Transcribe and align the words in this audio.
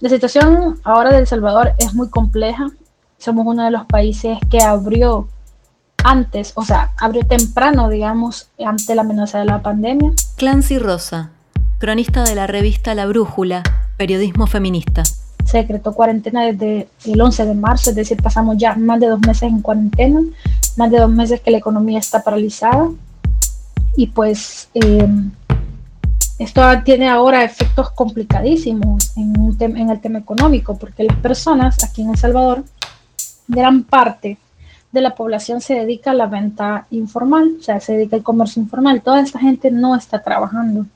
la 0.00 0.08
situación 0.08 0.80
ahora 0.82 1.10
de 1.10 1.18
El 1.18 1.26
Salvador 1.26 1.72
es 1.78 1.94
muy 1.94 2.08
compleja. 2.08 2.70
Somos 3.18 3.46
uno 3.46 3.64
de 3.64 3.70
los 3.70 3.84
países 3.84 4.38
que 4.50 4.62
abrió 4.62 5.28
antes, 6.02 6.52
o 6.54 6.64
sea, 6.64 6.92
abrió 6.98 7.26
temprano, 7.26 7.90
digamos, 7.90 8.48
ante 8.64 8.94
la 8.94 9.02
amenaza 9.02 9.38
de 9.38 9.44
la 9.44 9.62
pandemia. 9.62 10.12
Clancy 10.36 10.78
Rosa, 10.78 11.30
cronista 11.78 12.24
de 12.24 12.34
la 12.34 12.46
revista 12.46 12.94
La 12.94 13.06
Brújula, 13.06 13.62
periodismo 13.98 14.46
feminista. 14.46 15.02
Se 15.44 15.58
decretó 15.58 15.92
cuarentena 15.92 16.46
desde 16.46 16.88
el 17.04 17.20
11 17.20 17.44
de 17.44 17.54
marzo, 17.54 17.90
es 17.90 17.96
decir, 17.96 18.22
pasamos 18.22 18.56
ya 18.56 18.74
más 18.76 19.00
de 19.00 19.08
dos 19.08 19.20
meses 19.20 19.42
en 19.42 19.60
cuarentena, 19.60 20.22
más 20.76 20.90
de 20.90 20.98
dos 20.98 21.10
meses 21.10 21.42
que 21.42 21.50
la 21.50 21.58
economía 21.58 21.98
está 21.98 22.22
paralizada. 22.22 22.88
Y 23.96 24.06
pues 24.06 24.70
eh, 24.72 25.08
esto 26.40 26.62
tiene 26.86 27.06
ahora 27.06 27.44
efectos 27.44 27.90
complicadísimos 27.90 29.12
en, 29.14 29.90
el 29.90 30.00
tema 30.00 30.18
económico, 30.18 30.74
porque 30.78 31.04
las 31.04 31.16
personas 31.16 31.84
aquí 31.84 32.00
en 32.00 32.08
El 32.08 32.16
Salvador, 32.16 32.64
gran 33.46 33.82
parte 33.82 34.38
de 34.90 35.00
la 35.02 35.14
población 35.14 35.60
se 35.60 35.74
dedica 35.74 36.12
a 36.12 36.14
la 36.14 36.28
venta 36.28 36.86
informal, 36.92 37.56
o 37.60 37.62
sea, 37.62 37.78
se 37.78 37.92
dedica 37.92 38.16
al 38.16 38.22
comercio 38.22 38.62
informal. 38.62 39.02
Toda 39.02 39.20
esta 39.20 39.38
gente 39.38 39.70
no 39.70 39.94
está 39.94 40.22
trabajando. 40.22 40.86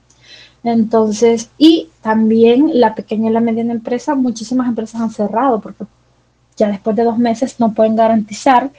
Entonces, 0.64 1.50
y 1.58 1.90
también 2.00 2.70
la 2.80 2.94
pequeña 2.94 3.28
y 3.28 3.34
la 3.34 3.40
mediana 3.40 3.74
empresa, 3.74 4.14
muchísimas 4.14 4.66
empresas 4.66 5.02
han 5.02 5.10
cerrado 5.10 5.60
porque 5.60 5.84
ya 6.56 6.68
después 6.68 6.96
de 6.96 7.04
dos 7.04 7.18
meses 7.18 7.60
no 7.60 7.74
pueden 7.74 7.96
garantizar 7.96 8.70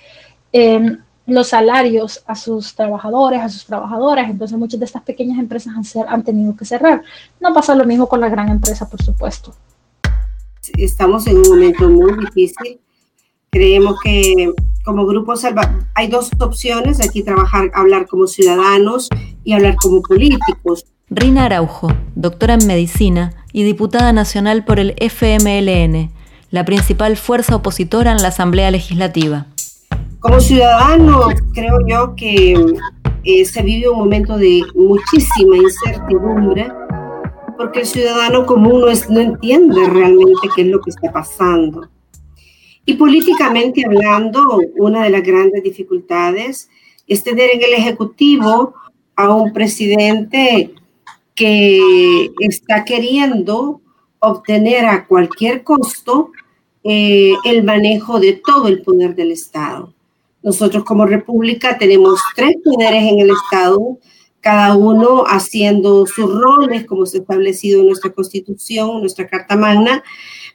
em, 0.52 0.98
los 1.28 1.48
salarios 1.50 2.24
a 2.28 2.36
sus 2.36 2.76
trabajadores, 2.76 3.42
a 3.42 3.50
sus 3.50 3.66
trabajadoras. 3.66 4.30
Entonces, 4.30 4.58
muchas 4.58 4.80
de 4.80 4.86
estas 4.86 5.04
pequeñas 5.04 5.40
empresas 5.40 5.74
han, 5.76 6.06
han 6.08 6.24
tenido 6.24 6.56
que 6.56 6.66
cerrar. 6.66 7.04
No 7.40 7.54
pasa 7.54 7.76
lo 7.76 7.86
mismo 7.86 8.08
con 8.08 8.22
la 8.22 8.30
gran 8.30 8.50
empresa, 8.50 8.90
por 8.90 9.02
supuesto. 9.02 9.54
Estamos 10.78 11.28
en 11.28 11.38
un 11.38 11.50
momento 11.50 11.90
muy 11.90 12.14
difícil. 12.26 12.80
Creemos 13.50 13.96
que 14.04 14.54
como 14.84 15.06
Grupo 15.06 15.36
Salva 15.36 15.80
hay 15.96 16.08
dos 16.08 16.30
opciones, 16.40 17.02
aquí 17.02 17.24
trabajar, 17.24 17.72
hablar 17.74 18.08
como 18.08 18.28
ciudadanos 18.28 19.10
y 19.44 19.54
hablar 19.54 19.76
como 19.76 20.02
políticos. 20.02 20.86
Rina 21.10 21.46
Araujo, 21.46 21.88
doctora 22.16 22.56
en 22.56 22.68
medicina 22.68 23.34
y 23.52 23.64
diputada 23.64 24.14
nacional 24.14 24.64
por 24.64 24.80
el 24.80 24.96
FMLN, 24.98 26.12
la 26.52 26.66
principal 26.66 27.18
fuerza 27.18 27.56
opositora 27.56 28.12
en 28.12 28.22
la 28.22 28.30
Asamblea 28.30 28.70
Legislativa. 28.72 29.48
Como 30.26 30.40
ciudadanos, 30.40 31.36
creo 31.54 31.78
yo 31.88 32.16
que 32.16 32.56
eh, 33.26 33.46
se 33.46 33.62
vive 33.62 33.90
un 33.90 34.00
momento 34.00 34.40
de 34.40 34.64
muchísima 34.74 35.56
incertidumbre 35.56 36.68
porque 37.56 37.82
el 37.82 37.86
ciudadano 37.86 38.44
común 38.48 38.82
no, 38.82 38.88
no 38.88 39.20
entiende 39.20 39.88
realmente 39.88 40.50
qué 40.56 40.64
es 40.64 40.68
lo 40.70 40.82
que 40.82 40.90
está 40.90 41.12
pasando. 41.12 41.88
Y 42.88 42.96
políticamente 42.96 43.86
hablando, 43.86 44.62
una 44.78 45.04
de 45.04 45.12
las 45.12 45.22
grandes 45.22 45.62
dificultades 45.62 46.72
es 47.06 47.24
tener 47.24 47.52
en 47.52 47.62
el 47.62 47.74
Ejecutivo 47.74 48.74
a 49.16 49.30
un 49.32 49.54
presidente 49.54 50.74
que 51.36 52.32
está 52.40 52.84
queriendo 52.84 53.80
obtener 54.18 54.88
a 54.88 55.06
cualquier 55.06 55.64
costo 55.64 56.32
eh, 56.84 57.34
el 57.44 57.64
manejo 57.64 58.20
de 58.20 58.42
todo 58.44 58.70
el 58.70 58.82
poder 58.82 59.14
del 59.14 59.32
Estado. 59.32 59.94
Nosotros 60.46 60.84
como 60.84 61.08
república 61.08 61.76
tenemos 61.80 62.20
tres 62.36 62.56
poderes 62.64 63.02
en 63.02 63.20
el 63.20 63.32
Estado, 63.32 63.98
cada 64.42 64.76
uno 64.76 65.24
haciendo 65.26 66.06
sus 66.06 66.32
roles 66.32 66.86
como 66.86 67.08
se 67.08 67.18
ha 67.18 67.22
establecido 67.22 67.82
en 67.82 67.88
nuestra 67.88 68.12
constitución, 68.12 69.00
nuestra 69.02 69.28
Carta 69.28 69.56
Magna, 69.56 70.04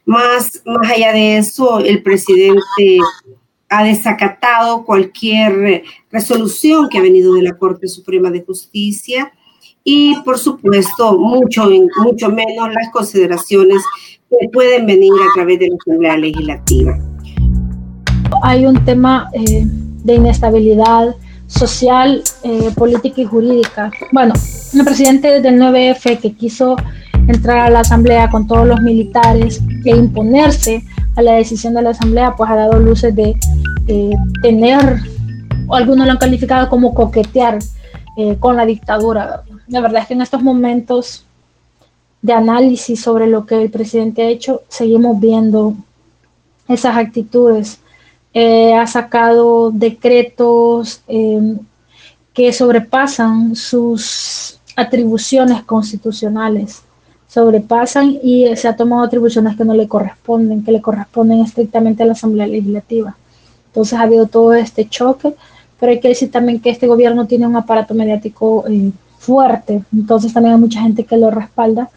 más, 0.05 0.61
más 0.65 0.89
allá 0.89 1.11
de 1.11 1.37
eso, 1.39 1.79
el 1.79 2.01
presidente 2.03 2.99
ha 3.67 3.83
desacatado 3.83 4.85
cualquier 4.85 5.83
resolución 6.09 6.87
que 6.87 6.97
ha 6.97 7.01
venido 7.01 7.33
de 7.33 7.41
la 7.41 7.57
Corte 7.57 7.89
Suprema 7.89 8.31
de 8.31 8.45
Justicia 8.45 9.33
y, 9.83 10.15
por 10.23 10.37
supuesto, 10.39 11.17
mucho, 11.17 11.69
mucho 11.97 12.29
menos 12.29 12.73
las 12.73 12.89
consideraciones 12.93 13.83
que 14.29 14.47
pueden 14.53 14.85
venir 14.85 15.11
a 15.11 15.33
través 15.35 15.59
de 15.59 15.67
la 15.67 15.75
Asamblea 15.75 16.15
Legislativa. 16.15 17.10
Hay 18.43 18.65
un 18.65 18.83
tema 18.85 19.29
eh, 19.33 19.65
de 19.65 20.15
inestabilidad 20.15 21.15
social, 21.47 22.23
eh, 22.43 22.71
política 22.75 23.21
y 23.21 23.25
jurídica. 23.25 23.91
Bueno, 24.11 24.33
el 24.73 24.85
presidente 24.85 25.41
del 25.41 25.59
9F 25.59 26.19
que 26.19 26.33
quiso 26.33 26.75
entrar 27.27 27.59
a 27.59 27.69
la 27.69 27.81
asamblea 27.81 28.29
con 28.29 28.47
todos 28.47 28.67
los 28.67 28.81
militares 28.81 29.61
e 29.85 29.95
imponerse 29.95 30.83
a 31.15 31.21
la 31.21 31.33
decisión 31.33 31.73
de 31.73 31.81
la 31.81 31.89
asamblea, 31.91 32.35
pues 32.35 32.49
ha 32.49 32.55
dado 32.55 32.79
luces 32.79 33.15
de 33.15 33.35
tener, 34.41 34.99
o 35.67 35.75
algunos 35.75 36.05
lo 36.05 36.13
han 36.13 36.17
calificado 36.17 36.69
como 36.69 36.93
coquetear 36.93 37.59
eh, 38.17 38.35
con 38.39 38.57
la 38.57 38.65
dictadura. 38.65 39.43
La 39.67 39.79
verdad 39.79 40.01
es 40.01 40.07
que 40.07 40.13
en 40.15 40.21
estos 40.21 40.43
momentos 40.43 41.25
de 42.21 42.33
análisis 42.33 43.01
sobre 43.01 43.25
lo 43.25 43.45
que 43.45 43.61
el 43.61 43.71
presidente 43.71 44.21
ha 44.21 44.27
hecho, 44.27 44.63
seguimos 44.67 45.19
viendo 45.19 45.75
esas 46.67 46.97
actitudes. 46.97 47.79
Eh, 48.33 48.73
ha 48.73 48.87
sacado 48.87 49.71
decretos 49.71 51.01
eh, 51.07 51.57
que 52.33 52.53
sobrepasan 52.53 53.55
sus 53.55 54.59
atribuciones 54.75 55.63
constitucionales. 55.63 56.81
Sobrepasan 57.27 58.19
y 58.21 58.55
se 58.55 58.67
ha 58.67 58.75
tomado 58.75 59.03
atribuciones 59.03 59.55
que 59.55 59.65
no 59.65 59.73
le 59.73 59.87
corresponden, 59.87 60.63
que 60.63 60.71
le 60.71 60.81
corresponden 60.81 61.39
estrictamente 61.41 62.03
a 62.03 62.05
la 62.05 62.13
Asamblea 62.13 62.47
Legislativa. 62.47 63.15
Entonces 63.67 63.97
ha 63.97 64.03
habido 64.03 64.27
todo 64.27 64.53
este 64.53 64.87
choque, 64.87 65.33
pero 65.79 65.91
hay 65.91 65.99
que 65.99 66.09
decir 66.09 66.29
también 66.29 66.59
que 66.59 66.69
este 66.69 66.87
gobierno 66.87 67.25
tiene 67.27 67.47
un 67.47 67.55
aparato 67.55 67.93
mediático 67.93 68.65
eh, 68.67 68.91
fuerte, 69.17 69.81
entonces 69.93 70.33
también 70.33 70.55
hay 70.55 70.59
mucha 70.59 70.81
gente 70.81 71.05
que 71.05 71.15
lo 71.15 71.31
respalda, 71.31 71.89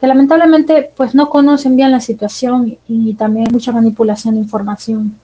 que 0.00 0.06
lamentablemente 0.06 0.90
pues 0.96 1.14
no 1.14 1.28
conocen 1.28 1.76
bien 1.76 1.92
la 1.92 2.00
situación 2.00 2.78
y 2.88 3.14
también 3.14 3.48
mucha 3.52 3.70
manipulación 3.70 4.34
de 4.34 4.40
información. 4.40 5.16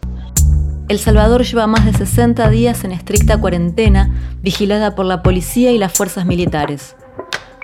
El 0.88 1.00
Salvador 1.00 1.42
lleva 1.42 1.66
más 1.66 1.84
de 1.84 1.92
60 1.92 2.48
días 2.50 2.84
en 2.84 2.92
estricta 2.92 3.40
cuarentena, 3.40 4.08
vigilada 4.42 4.94
por 4.94 5.04
la 5.04 5.22
policía 5.22 5.72
y 5.72 5.78
las 5.78 5.92
fuerzas 5.92 6.26
militares. 6.26 6.94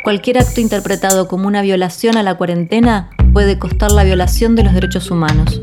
Cualquier 0.02 0.38
acto 0.38 0.60
interpretado 0.60 1.28
como 1.28 1.46
una 1.46 1.62
violación 1.62 2.16
a 2.16 2.24
la 2.24 2.34
cuarentena 2.36 3.10
puede 3.32 3.60
costar 3.60 3.92
la 3.92 4.02
violación 4.02 4.56
de 4.56 4.64
los 4.64 4.74
derechos 4.74 5.12
humanos. 5.12 5.60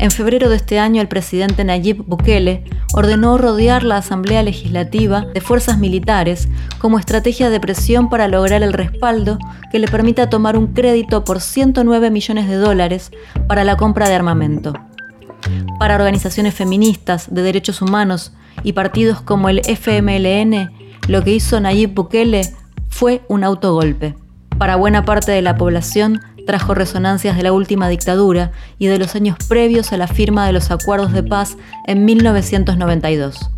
En 0.00 0.10
febrero 0.10 0.48
de 0.48 0.56
este 0.56 0.78
año, 0.78 1.00
el 1.00 1.08
presidente 1.08 1.64
Nayib 1.64 2.04
Bukele 2.04 2.64
ordenó 2.94 3.38
rodear 3.38 3.84
la 3.84 3.98
Asamblea 3.98 4.42
Legislativa 4.42 5.22
de 5.32 5.40
fuerzas 5.40 5.78
militares 5.78 6.48
como 6.78 6.98
estrategia 6.98 7.48
de 7.48 7.60
presión 7.60 8.08
para 8.10 8.28
lograr 8.28 8.62
el 8.62 8.72
respaldo 8.72 9.38
que 9.70 9.78
le 9.78 9.86
permita 9.88 10.28
tomar 10.28 10.56
un 10.56 10.68
crédito 10.68 11.24
por 11.24 11.40
109 11.40 12.10
millones 12.10 12.48
de 12.48 12.56
dólares 12.56 13.12
para 13.46 13.64
la 13.64 13.76
compra 13.76 14.08
de 14.08 14.14
armamento. 14.14 14.72
Para 15.78 15.94
organizaciones 15.94 16.54
feministas 16.54 17.32
de 17.32 17.42
derechos 17.42 17.80
humanos 17.80 18.32
y 18.62 18.72
partidos 18.72 19.20
como 19.20 19.48
el 19.48 19.60
FMLN, 19.60 20.70
lo 21.08 21.22
que 21.22 21.34
hizo 21.34 21.60
Nayib 21.60 21.94
Bukele 21.94 22.42
fue 22.88 23.22
un 23.28 23.44
autogolpe. 23.44 24.16
Para 24.58 24.76
buena 24.76 25.04
parte 25.04 25.32
de 25.32 25.42
la 25.42 25.56
población 25.56 26.20
trajo 26.46 26.74
resonancias 26.74 27.36
de 27.36 27.42
la 27.42 27.52
última 27.52 27.88
dictadura 27.88 28.52
y 28.78 28.86
de 28.86 28.98
los 28.98 29.14
años 29.14 29.36
previos 29.48 29.92
a 29.92 29.96
la 29.96 30.06
firma 30.06 30.46
de 30.46 30.52
los 30.52 30.70
acuerdos 30.70 31.12
de 31.12 31.22
paz 31.22 31.56
en 31.86 32.04
1992. 32.04 33.50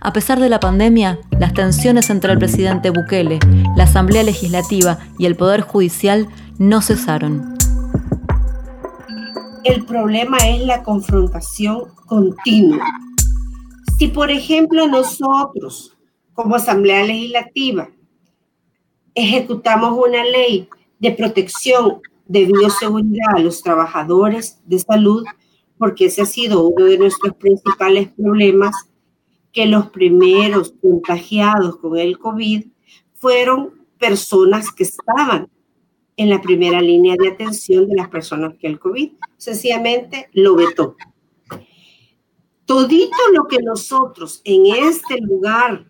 A 0.00 0.12
pesar 0.12 0.40
de 0.40 0.48
la 0.48 0.60
pandemia, 0.60 1.18
las 1.38 1.54
tensiones 1.54 2.10
entre 2.10 2.32
el 2.32 2.38
presidente 2.38 2.90
Bukele, 2.90 3.38
la 3.76 3.84
Asamblea 3.84 4.22
Legislativa 4.22 4.98
y 5.18 5.26
el 5.26 5.36
Poder 5.36 5.62
Judicial 5.62 6.28
no 6.58 6.82
cesaron. 6.82 7.56
El 9.64 9.84
problema 9.84 10.38
es 10.38 10.64
la 10.64 10.82
confrontación 10.82 11.82
continua. 12.06 12.84
Si, 13.98 14.08
por 14.08 14.30
ejemplo, 14.30 14.86
nosotros, 14.86 15.96
como 16.32 16.54
Asamblea 16.54 17.02
Legislativa, 17.04 17.88
ejecutamos 19.14 19.98
una 20.06 20.24
ley 20.24 20.68
de 20.98 21.12
protección 21.12 22.00
de 22.26 22.44
bioseguridad 22.44 23.36
a 23.36 23.40
los 23.40 23.62
trabajadores 23.62 24.60
de 24.66 24.78
salud, 24.78 25.24
porque 25.78 26.06
ese 26.06 26.22
ha 26.22 26.26
sido 26.26 26.68
uno 26.68 26.84
de 26.84 26.98
nuestros 26.98 27.34
principales 27.36 28.08
problemas, 28.08 28.74
que 29.52 29.66
los 29.66 29.86
primeros 29.90 30.74
contagiados 30.80 31.78
con 31.78 31.98
el 31.98 32.18
COVID 32.18 32.66
fueron 33.14 33.86
personas 33.98 34.70
que 34.70 34.84
estaban 34.84 35.48
en 36.16 36.30
la 36.30 36.40
primera 36.40 36.80
línea 36.80 37.16
de 37.18 37.28
atención 37.28 37.88
de 37.88 37.96
las 37.96 38.08
personas 38.08 38.54
que 38.58 38.66
el 38.66 38.78
COVID 38.78 39.12
sencillamente 39.36 40.28
lo 40.32 40.56
vetó. 40.56 40.96
Todito 42.66 43.16
lo 43.32 43.46
que 43.46 43.62
nosotros 43.62 44.42
en 44.44 44.66
este 44.66 45.18
lugar, 45.20 45.86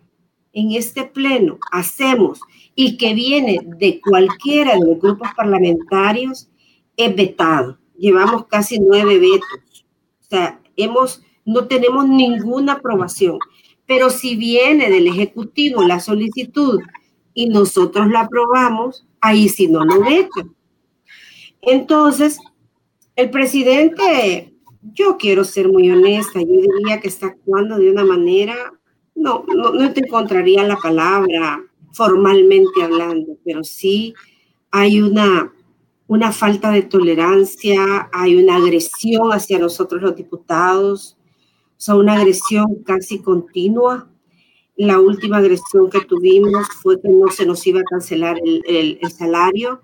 en 0.53 0.71
este 0.71 1.03
pleno, 1.03 1.59
hacemos 1.71 2.39
y 2.75 2.97
que 2.97 3.13
viene 3.13 3.59
de 3.77 3.99
cualquiera 4.01 4.73
de 4.73 4.85
los 4.85 4.99
grupos 4.99 5.29
parlamentarios 5.35 6.49
es 6.95 7.15
vetado. 7.15 7.77
Llevamos 7.97 8.45
casi 8.47 8.79
nueve 8.79 9.19
vetos. 9.19 9.85
O 10.21 10.25
sea, 10.29 10.61
hemos, 10.77 11.21
no 11.45 11.67
tenemos 11.67 12.07
ninguna 12.07 12.73
aprobación. 12.73 13.37
Pero 13.85 14.09
si 14.09 14.35
viene 14.35 14.89
del 14.89 15.07
Ejecutivo 15.07 15.83
la 15.83 15.99
solicitud 15.99 16.79
y 17.33 17.49
nosotros 17.49 18.07
la 18.07 18.21
aprobamos, 18.21 19.07
ahí 19.19 19.49
sí 19.49 19.67
no 19.67 19.83
lo 19.83 20.01
vetan. 20.01 20.55
Entonces, 21.61 22.39
el 23.15 23.29
presidente, 23.29 24.53
yo 24.93 25.17
quiero 25.17 25.43
ser 25.43 25.67
muy 25.67 25.91
honesta, 25.91 26.39
yo 26.39 26.47
diría 26.47 27.01
que 27.01 27.09
está 27.09 27.27
actuando 27.27 27.77
de 27.77 27.91
una 27.91 28.05
manera, 28.05 28.55
no, 29.15 29.43
no, 29.47 29.71
no 29.71 29.93
te 29.93 30.01
encontraría 30.01 30.63
la 30.63 30.77
palabra 30.77 31.61
formalmente 31.91 32.83
hablando, 32.83 33.37
pero 33.43 33.63
sí 33.63 34.13
hay 34.71 35.01
una, 35.01 35.51
una 36.07 36.31
falta 36.31 36.71
de 36.71 36.83
tolerancia, 36.83 38.09
hay 38.13 38.35
una 38.41 38.55
agresión 38.55 39.31
hacia 39.31 39.59
nosotros 39.59 40.01
los 40.01 40.15
diputados, 40.15 41.17
o 41.87 41.95
una 41.95 42.13
agresión 42.13 42.83
casi 42.85 43.19
continua. 43.19 44.07
La 44.75 44.99
última 44.99 45.37
agresión 45.37 45.89
que 45.89 46.01
tuvimos 46.01 46.67
fue 46.81 47.01
que 47.01 47.09
no 47.09 47.29
se 47.29 47.45
nos 47.45 47.65
iba 47.67 47.81
a 47.81 47.83
cancelar 47.83 48.37
el, 48.43 48.63
el, 49.01 49.11
salario. 49.11 49.81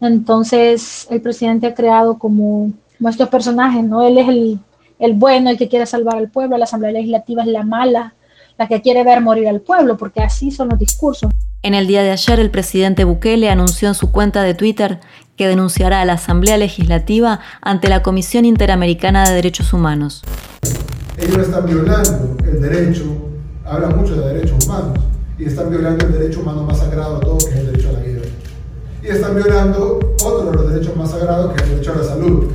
Entonces, 0.00 1.06
el 1.10 1.20
presidente 1.20 1.66
ha 1.66 1.74
creado 1.74 2.18
como, 2.18 2.72
nuestros 2.98 3.28
personajes, 3.28 3.84
¿no? 3.84 4.06
Él 4.06 4.18
es 4.18 4.28
el, 4.28 4.58
el 4.98 5.14
bueno, 5.14 5.50
el 5.50 5.58
que 5.58 5.68
quiere 5.68 5.86
salvar 5.86 6.16
al 6.16 6.30
pueblo, 6.30 6.56
la 6.56 6.64
Asamblea 6.64 6.92
Legislativa 6.92 7.42
es 7.42 7.48
la 7.48 7.64
mala, 7.64 8.14
la 8.60 8.68
que 8.68 8.82
quiere 8.82 9.02
ver 9.04 9.22
morir 9.22 9.48
al 9.48 9.62
pueblo, 9.62 9.96
porque 9.96 10.20
así 10.20 10.50
son 10.50 10.68
los 10.68 10.78
discursos. 10.78 11.30
En 11.62 11.72
el 11.72 11.86
día 11.86 12.02
de 12.02 12.10
ayer, 12.10 12.38
el 12.38 12.50
presidente 12.50 13.04
Bukele 13.04 13.48
anunció 13.48 13.88
en 13.88 13.94
su 13.94 14.12
cuenta 14.12 14.42
de 14.42 14.52
Twitter 14.52 15.00
que 15.36 15.48
denunciará 15.48 16.02
a 16.02 16.04
la 16.04 16.12
Asamblea 16.12 16.58
Legislativa 16.58 17.40
ante 17.62 17.88
la 17.88 18.02
Comisión 18.02 18.44
Interamericana 18.44 19.26
de 19.26 19.34
Derechos 19.34 19.72
Humanos. 19.72 20.22
Ellos 21.16 21.38
están 21.38 21.64
violando 21.64 22.36
el 22.44 22.60
derecho, 22.60 23.04
hablan 23.64 23.96
mucho 23.96 24.14
de 24.14 24.34
derechos 24.34 24.62
humanos, 24.66 24.98
y 25.38 25.44
están 25.46 25.70
violando 25.70 26.04
el 26.04 26.12
derecho 26.12 26.40
humano 26.40 26.64
más 26.64 26.80
sagrado 26.80 27.14
de 27.14 27.24
todo, 27.24 27.38
que 27.38 27.54
es 27.54 27.56
el 27.60 27.66
derecho 27.66 27.88
a 27.88 27.92
la 27.92 28.00
vida. 28.00 28.20
Y 29.02 29.06
están 29.06 29.36
violando 29.36 30.00
otro 30.22 30.50
de 30.50 30.56
los 30.58 30.70
derechos 30.70 30.96
más 30.96 31.10
sagrados, 31.10 31.54
que 31.54 31.56
es 31.56 31.62
el 31.62 31.70
derecho 31.76 31.92
a 31.92 31.96
la 31.96 32.04
salud. 32.04 32.52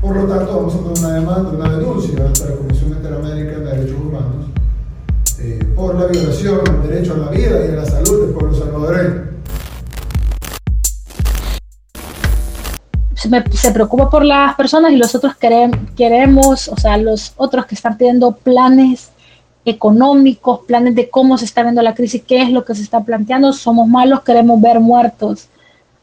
Por 0.00 0.14
lo 0.14 0.26
tanto, 0.32 0.56
vamos 0.56 0.74
a 0.76 0.78
poner 0.78 0.98
una 1.00 1.14
demanda, 1.14 1.50
una 1.50 1.76
denuncia 1.76 2.24
ante 2.24 2.44
la 2.44 2.54
Comisión 2.54 2.90
Interamericana 2.90 3.58
de 3.58 3.64
Derechos 3.64 3.90
Humanos 3.90 3.97
por 5.78 5.94
la 5.94 6.06
violación 6.06 6.64
del 6.64 6.90
derecho 6.90 7.14
a 7.14 7.18
la 7.18 7.30
vida 7.30 7.64
y 7.64 7.68
a 7.70 7.76
la 7.76 7.86
salud 7.86 8.26
del 8.26 8.34
pueblo 8.34 8.52
salvadoreño. 8.52 9.28
Se, 13.14 13.28
me, 13.28 13.44
se, 13.52 13.70
preocupa 13.70 14.10
por 14.10 14.24
las 14.24 14.56
personas 14.56 14.90
y 14.92 14.96
los 14.96 15.14
otros 15.14 15.36
queremos, 15.36 15.78
queremos, 15.96 16.68
o 16.68 16.76
sea, 16.76 16.98
los 16.98 17.32
otros 17.36 17.66
que 17.66 17.76
están 17.76 17.96
pidiendo 17.96 18.32
planes 18.32 19.10
económicos, 19.64 20.60
planes 20.66 20.96
de 20.96 21.08
cómo 21.10 21.38
se 21.38 21.44
está 21.44 21.62
viendo 21.62 21.80
la 21.82 21.94
crisis, 21.94 22.22
qué 22.26 22.42
es 22.42 22.50
lo 22.50 22.64
que 22.64 22.74
se 22.74 22.82
está 22.82 23.04
planteando, 23.04 23.52
somos 23.52 23.86
malos, 23.86 24.22
queremos 24.22 24.60
ver 24.60 24.80
muertos 24.80 25.48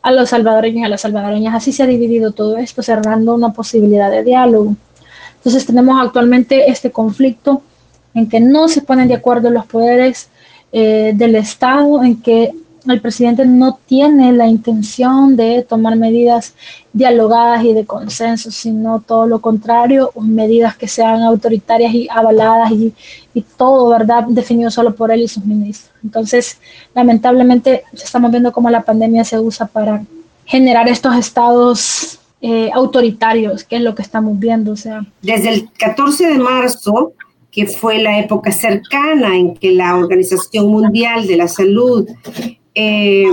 a 0.01 0.11
los 0.11 0.29
salvadoreños 0.29 0.81
y 0.81 0.85
a 0.85 0.89
las 0.89 1.01
salvadoreñas. 1.01 1.53
Así 1.53 1.73
se 1.73 1.83
ha 1.83 1.87
dividido 1.87 2.31
todo 2.31 2.57
esto, 2.57 2.81
cerrando 2.81 3.33
una 3.33 3.51
posibilidad 3.51 4.09
de 4.09 4.23
diálogo. 4.23 4.75
Entonces 5.37 5.65
tenemos 5.65 6.01
actualmente 6.01 6.69
este 6.69 6.91
conflicto 6.91 7.61
en 8.15 8.27
que 8.27 8.39
no 8.39 8.67
se 8.67 8.81
ponen 8.81 9.07
de 9.07 9.15
acuerdo 9.15 9.49
los 9.51 9.65
poderes 9.67 10.29
eh, 10.71 11.11
del 11.15 11.35
Estado, 11.35 12.03
en 12.03 12.21
que 12.21 12.51
el 12.87 13.01
presidente 13.01 13.45
no 13.45 13.79
tiene 13.85 14.31
la 14.31 14.47
intención 14.47 15.35
de 15.35 15.65
tomar 15.67 15.95
medidas 15.95 16.53
dialogadas 16.93 17.63
y 17.63 17.73
de 17.73 17.85
consenso, 17.85 18.51
sino 18.51 19.01
todo 19.01 19.27
lo 19.27 19.41
contrario, 19.41 20.11
medidas 20.21 20.77
que 20.77 20.87
sean 20.87 21.23
autoritarias 21.23 21.93
y 21.93 22.07
avaladas 22.09 22.71
y, 22.71 22.93
y, 23.33 23.41
todo, 23.41 23.89
¿verdad?, 23.89 24.25
definido 24.27 24.69
solo 24.71 24.95
por 24.95 25.11
él 25.11 25.21
y 25.21 25.27
sus 25.27 25.45
ministros. 25.45 25.91
Entonces, 26.03 26.59
lamentablemente, 26.93 27.83
estamos 27.91 28.31
viendo 28.31 28.51
cómo 28.51 28.69
la 28.69 28.81
pandemia 28.81 29.23
se 29.23 29.39
usa 29.39 29.65
para 29.65 30.03
generar 30.45 30.87
estos 30.87 31.15
estados 31.15 32.19
eh, 32.41 32.69
autoritarios, 32.73 33.63
que 33.63 33.77
es 33.77 33.81
lo 33.81 33.95
que 33.95 34.03
estamos 34.03 34.37
viendo. 34.37 34.73
O 34.73 34.75
sea. 34.75 35.03
Desde 35.21 35.49
el 35.49 35.69
14 35.71 36.27
de 36.27 36.37
marzo, 36.37 37.13
que 37.55 37.67
fue 37.67 37.99
la 37.99 38.19
época 38.19 38.51
cercana 38.51 39.37
en 39.37 39.55
que 39.55 39.71
la 39.71 39.95
Organización 39.95 40.67
Mundial 40.67 41.25
de 41.25 41.37
la 41.37 41.47
Salud 41.47 42.05
eh, 42.73 43.25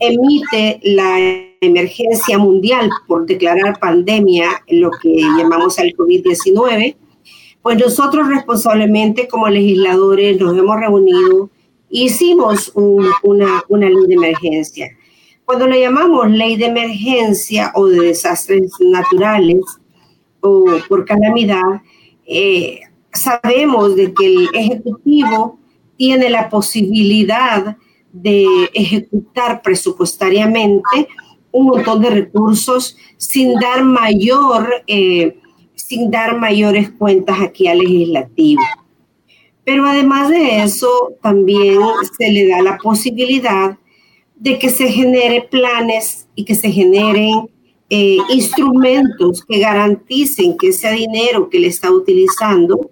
emite 0.00 0.80
la 0.82 1.18
emergencia 1.60 2.38
mundial 2.38 2.88
por 3.06 3.26
declarar 3.26 3.78
pandemia, 3.78 4.48
lo 4.68 4.90
que 5.02 5.16
llamamos 5.36 5.78
al 5.78 5.92
COVID-19, 5.94 6.96
pues 7.60 7.78
nosotros 7.78 8.26
responsablemente 8.28 9.28
como 9.28 9.48
legisladores 9.48 10.40
nos 10.40 10.56
hemos 10.56 10.80
reunido 10.80 11.50
hicimos 11.90 12.72
una, 12.74 13.62
una 13.68 13.90
ley 13.90 14.06
de 14.06 14.14
emergencia. 14.14 14.90
Cuando 15.44 15.66
le 15.66 15.80
llamamos 15.80 16.30
ley 16.30 16.56
de 16.56 16.66
emergencia 16.66 17.72
o 17.74 17.86
de 17.86 18.00
desastres 18.00 18.70
naturales 18.80 19.60
o 20.40 20.64
por 20.88 21.04
calamidad, 21.04 21.82
eh, 22.26 22.80
sabemos 23.12 23.96
de 23.96 24.12
que 24.12 24.26
el 24.26 24.48
Ejecutivo 24.54 25.58
tiene 25.96 26.30
la 26.30 26.48
posibilidad 26.48 27.76
de 28.12 28.46
ejecutar 28.72 29.62
presupuestariamente 29.62 31.08
un 31.50 31.66
montón 31.66 32.00
de 32.00 32.10
recursos 32.10 32.96
sin 33.16 33.54
dar 33.54 33.82
mayor, 33.82 34.82
eh, 34.86 35.38
sin 35.74 36.10
dar 36.10 36.38
mayores 36.38 36.90
cuentas 36.90 37.40
aquí 37.40 37.66
al 37.66 37.78
legislativo. 37.78 38.62
Pero 39.64 39.86
además 39.86 40.30
de 40.30 40.62
eso, 40.62 41.14
también 41.22 41.78
se 42.16 42.30
le 42.30 42.48
da 42.48 42.62
la 42.62 42.78
posibilidad 42.78 43.76
de 44.36 44.58
que 44.58 44.70
se 44.70 44.88
genere 44.88 45.48
planes 45.50 46.26
y 46.34 46.44
que 46.44 46.54
se 46.54 46.70
generen 46.70 47.50
eh, 47.90 48.18
instrumentos 48.30 49.44
que 49.44 49.58
garanticen 49.58 50.56
que 50.56 50.68
ese 50.68 50.90
dinero 50.92 51.50
que 51.50 51.58
le 51.58 51.68
está 51.68 51.90
utilizando 51.90 52.88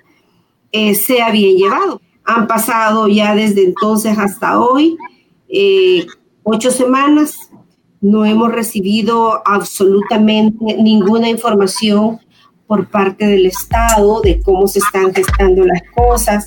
eh, 0.72 0.94
sea 0.94 1.30
bien 1.30 1.56
llevado. 1.56 2.00
Han 2.24 2.46
pasado 2.46 3.08
ya 3.08 3.34
desde 3.34 3.64
entonces 3.64 4.18
hasta 4.18 4.58
hoy 4.60 4.96
eh, 5.48 6.06
ocho 6.42 6.70
semanas, 6.70 7.50
no 8.00 8.24
hemos 8.24 8.52
recibido 8.52 9.42
absolutamente 9.46 10.76
ninguna 10.80 11.28
información 11.28 12.20
por 12.66 12.88
parte 12.88 13.26
del 13.26 13.46
Estado 13.46 14.20
de 14.22 14.40
cómo 14.42 14.66
se 14.66 14.80
están 14.80 15.14
gestando 15.14 15.64
las 15.64 15.80
cosas. 15.94 16.46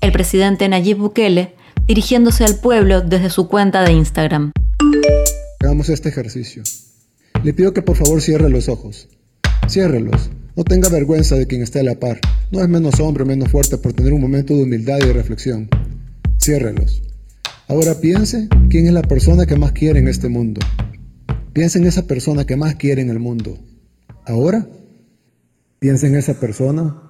El 0.00 0.12
presidente 0.12 0.68
Nayib 0.68 0.98
Bukele 0.98 1.54
dirigiéndose 1.86 2.44
al 2.44 2.58
pueblo 2.58 3.00
desde 3.00 3.30
su 3.30 3.48
cuenta 3.48 3.82
de 3.82 3.92
Instagram. 3.92 4.52
Hagamos 5.60 5.88
este 5.88 6.08
ejercicio. 6.08 6.62
Le 7.42 7.52
pido 7.52 7.72
que 7.72 7.82
por 7.82 7.96
favor 7.96 8.20
cierre 8.20 8.48
los 8.48 8.68
ojos. 8.68 9.08
Ciérrelos. 9.68 10.30
No 10.56 10.64
tenga 10.64 10.88
vergüenza 10.88 11.36
de 11.36 11.46
quien 11.46 11.62
esté 11.62 11.80
a 11.80 11.82
la 11.82 11.96
par. 11.96 12.18
No 12.50 12.62
es 12.62 12.68
menos 12.68 12.98
hombre, 13.00 13.26
menos 13.26 13.50
fuerte 13.50 13.76
por 13.76 13.92
tener 13.92 14.14
un 14.14 14.22
momento 14.22 14.56
de 14.56 14.62
humildad 14.62 14.98
y 15.02 15.06
de 15.06 15.12
reflexión. 15.12 15.68
Ciérrelos. 16.40 17.02
Ahora 17.68 18.00
piense 18.00 18.48
quién 18.70 18.86
es 18.86 18.94
la 18.94 19.02
persona 19.02 19.44
que 19.44 19.56
más 19.56 19.72
quiere 19.72 19.98
en 19.98 20.08
este 20.08 20.30
mundo. 20.30 20.62
Piense 21.52 21.78
en 21.78 21.86
esa 21.86 22.06
persona 22.06 22.46
que 22.46 22.56
más 22.56 22.76
quiere 22.76 23.02
en 23.02 23.10
el 23.10 23.18
mundo. 23.18 23.58
Ahora, 24.24 24.66
piense 25.78 26.06
en 26.06 26.16
esa 26.16 26.40
persona 26.40 27.02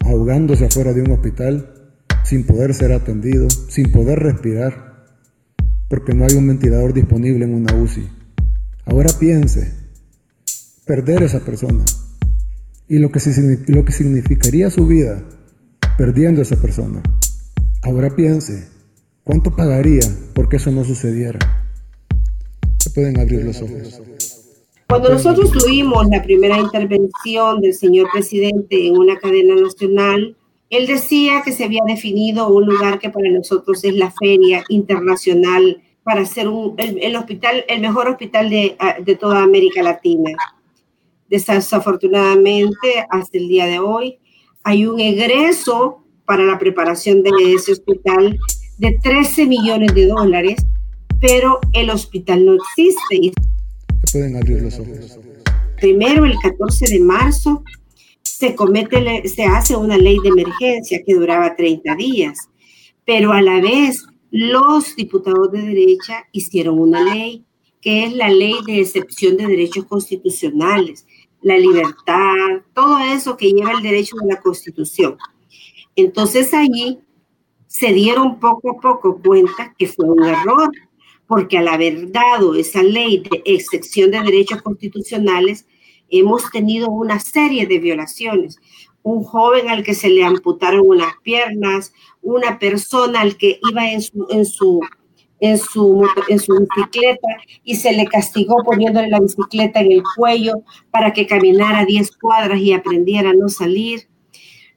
ahogándose 0.00 0.64
afuera 0.64 0.92
de 0.92 1.02
un 1.02 1.12
hospital, 1.12 1.94
sin 2.24 2.44
poder 2.44 2.74
ser 2.74 2.92
atendido, 2.92 3.48
sin 3.50 3.92
poder 3.92 4.18
respirar, 4.18 5.06
porque 5.88 6.12
no 6.12 6.24
hay 6.24 6.34
un 6.34 6.48
ventilador 6.48 6.92
disponible 6.92 7.44
en 7.44 7.54
una 7.54 7.72
UCI. 7.74 8.08
Ahora 8.84 9.10
piense, 9.18 9.72
perder 10.84 11.22
esa 11.22 11.40
persona, 11.40 11.84
y 12.92 12.98
lo 12.98 13.10
que, 13.10 13.20
lo 13.68 13.86
que 13.86 13.92
significaría 13.92 14.68
su 14.68 14.86
vida 14.86 15.24
perdiendo 15.96 16.40
a 16.40 16.42
esa 16.42 16.60
persona. 16.60 17.02
Ahora 17.82 18.14
piense, 18.14 18.68
¿cuánto 19.24 19.56
pagaría 19.56 20.02
porque 20.34 20.56
eso 20.56 20.70
no 20.70 20.84
sucediera? 20.84 21.38
Se 22.78 22.90
pueden 22.90 23.18
abrir 23.18 23.46
los 23.46 23.62
ojos. 23.62 24.02
Cuando 24.90 25.08
nosotros 25.08 25.50
tuvimos 25.52 26.06
la 26.10 26.22
primera 26.22 26.58
intervención 26.58 27.62
del 27.62 27.72
señor 27.72 28.08
presidente 28.12 28.86
en 28.86 28.98
una 28.98 29.18
cadena 29.18 29.54
nacional, 29.54 30.36
él 30.68 30.86
decía 30.86 31.40
que 31.42 31.52
se 31.52 31.64
había 31.64 31.84
definido 31.86 32.46
un 32.48 32.66
lugar 32.66 32.98
que 32.98 33.08
para 33.08 33.30
nosotros 33.30 33.84
es 33.84 33.94
la 33.94 34.10
feria 34.10 34.64
internacional 34.68 35.82
para 36.02 36.26
ser 36.26 36.46
un, 36.46 36.74
el, 36.76 37.16
hospital, 37.16 37.64
el 37.68 37.80
mejor 37.80 38.08
hospital 38.08 38.50
de, 38.50 38.76
de 39.02 39.16
toda 39.16 39.42
América 39.42 39.82
Latina. 39.82 40.36
Desafortunadamente, 41.32 43.06
hasta 43.08 43.38
el 43.38 43.48
día 43.48 43.64
de 43.64 43.78
hoy, 43.78 44.18
hay 44.64 44.84
un 44.84 45.00
egreso 45.00 46.04
para 46.26 46.44
la 46.44 46.58
preparación 46.58 47.22
de 47.22 47.30
ese 47.54 47.72
hospital 47.72 48.38
de 48.76 48.98
13 49.02 49.46
millones 49.46 49.94
de 49.94 50.08
dólares, 50.08 50.56
pero 51.22 51.58
el 51.72 51.88
hospital 51.88 52.44
no 52.44 52.52
existe. 52.52 53.32
pueden 54.12 54.36
abrir 54.36 54.60
los 54.60 54.78
ojos. 54.78 55.18
Primero, 55.80 56.26
el 56.26 56.38
14 56.38 56.84
de 56.86 57.00
marzo, 57.00 57.64
se, 58.20 58.54
comete, 58.54 59.26
se 59.26 59.44
hace 59.44 59.74
una 59.74 59.96
ley 59.96 60.18
de 60.22 60.28
emergencia 60.28 61.00
que 61.02 61.14
duraba 61.14 61.56
30 61.56 61.94
días, 61.94 62.36
pero 63.06 63.32
a 63.32 63.40
la 63.40 63.58
vez 63.62 64.04
los 64.30 64.94
diputados 64.96 65.50
de 65.50 65.62
derecha 65.62 66.26
hicieron 66.32 66.78
una 66.78 67.02
ley 67.02 67.46
que 67.80 68.04
es 68.04 68.12
la 68.12 68.28
ley 68.28 68.54
de 68.66 68.80
excepción 68.80 69.36
de 69.36 69.46
derechos 69.46 69.86
constitucionales, 69.86 71.04
la 71.42 71.58
libertad, 71.58 72.62
todo 72.74 72.98
eso 72.98 73.36
que 73.36 73.50
lleva 73.50 73.72
el 73.72 73.82
derecho 73.82 74.16
de 74.22 74.34
la 74.34 74.40
Constitución. 74.40 75.16
Entonces 75.96 76.54
allí 76.54 77.00
se 77.66 77.92
dieron 77.92 78.38
poco 78.38 78.70
a 78.70 78.80
poco 78.80 79.20
cuenta 79.22 79.74
que 79.78 79.86
fue 79.86 80.06
un 80.06 80.24
error, 80.24 80.70
porque 81.26 81.58
al 81.58 81.68
haber 81.68 82.12
dado 82.12 82.54
esa 82.54 82.82
ley 82.82 83.22
de 83.30 83.42
excepción 83.44 84.10
de 84.10 84.20
derechos 84.20 84.62
constitucionales, 84.62 85.66
hemos 86.10 86.50
tenido 86.50 86.90
una 86.90 87.18
serie 87.18 87.66
de 87.66 87.78
violaciones. 87.78 88.58
Un 89.02 89.24
joven 89.24 89.68
al 89.68 89.82
que 89.82 89.94
se 89.94 90.10
le 90.10 90.22
amputaron 90.22 90.86
unas 90.86 91.14
piernas, 91.22 91.92
una 92.20 92.58
persona 92.58 93.20
al 93.22 93.36
que 93.36 93.58
iba 93.68 93.90
en 93.90 94.02
su, 94.02 94.26
en 94.30 94.44
su, 94.44 94.80
en 95.42 95.58
su, 95.58 96.08
en 96.28 96.38
su 96.38 96.54
bicicleta 96.54 97.26
y 97.64 97.74
se 97.74 97.92
le 97.92 98.06
castigó 98.06 98.62
poniéndole 98.64 99.08
la 99.08 99.18
bicicleta 99.18 99.80
en 99.80 99.90
el 99.90 100.02
cuello 100.16 100.62
para 100.92 101.12
que 101.12 101.26
caminara 101.26 101.84
10 101.84 102.16
cuadras 102.16 102.60
y 102.60 102.72
aprendiera 102.72 103.30
a 103.30 103.34
no 103.34 103.48
salir. 103.48 104.08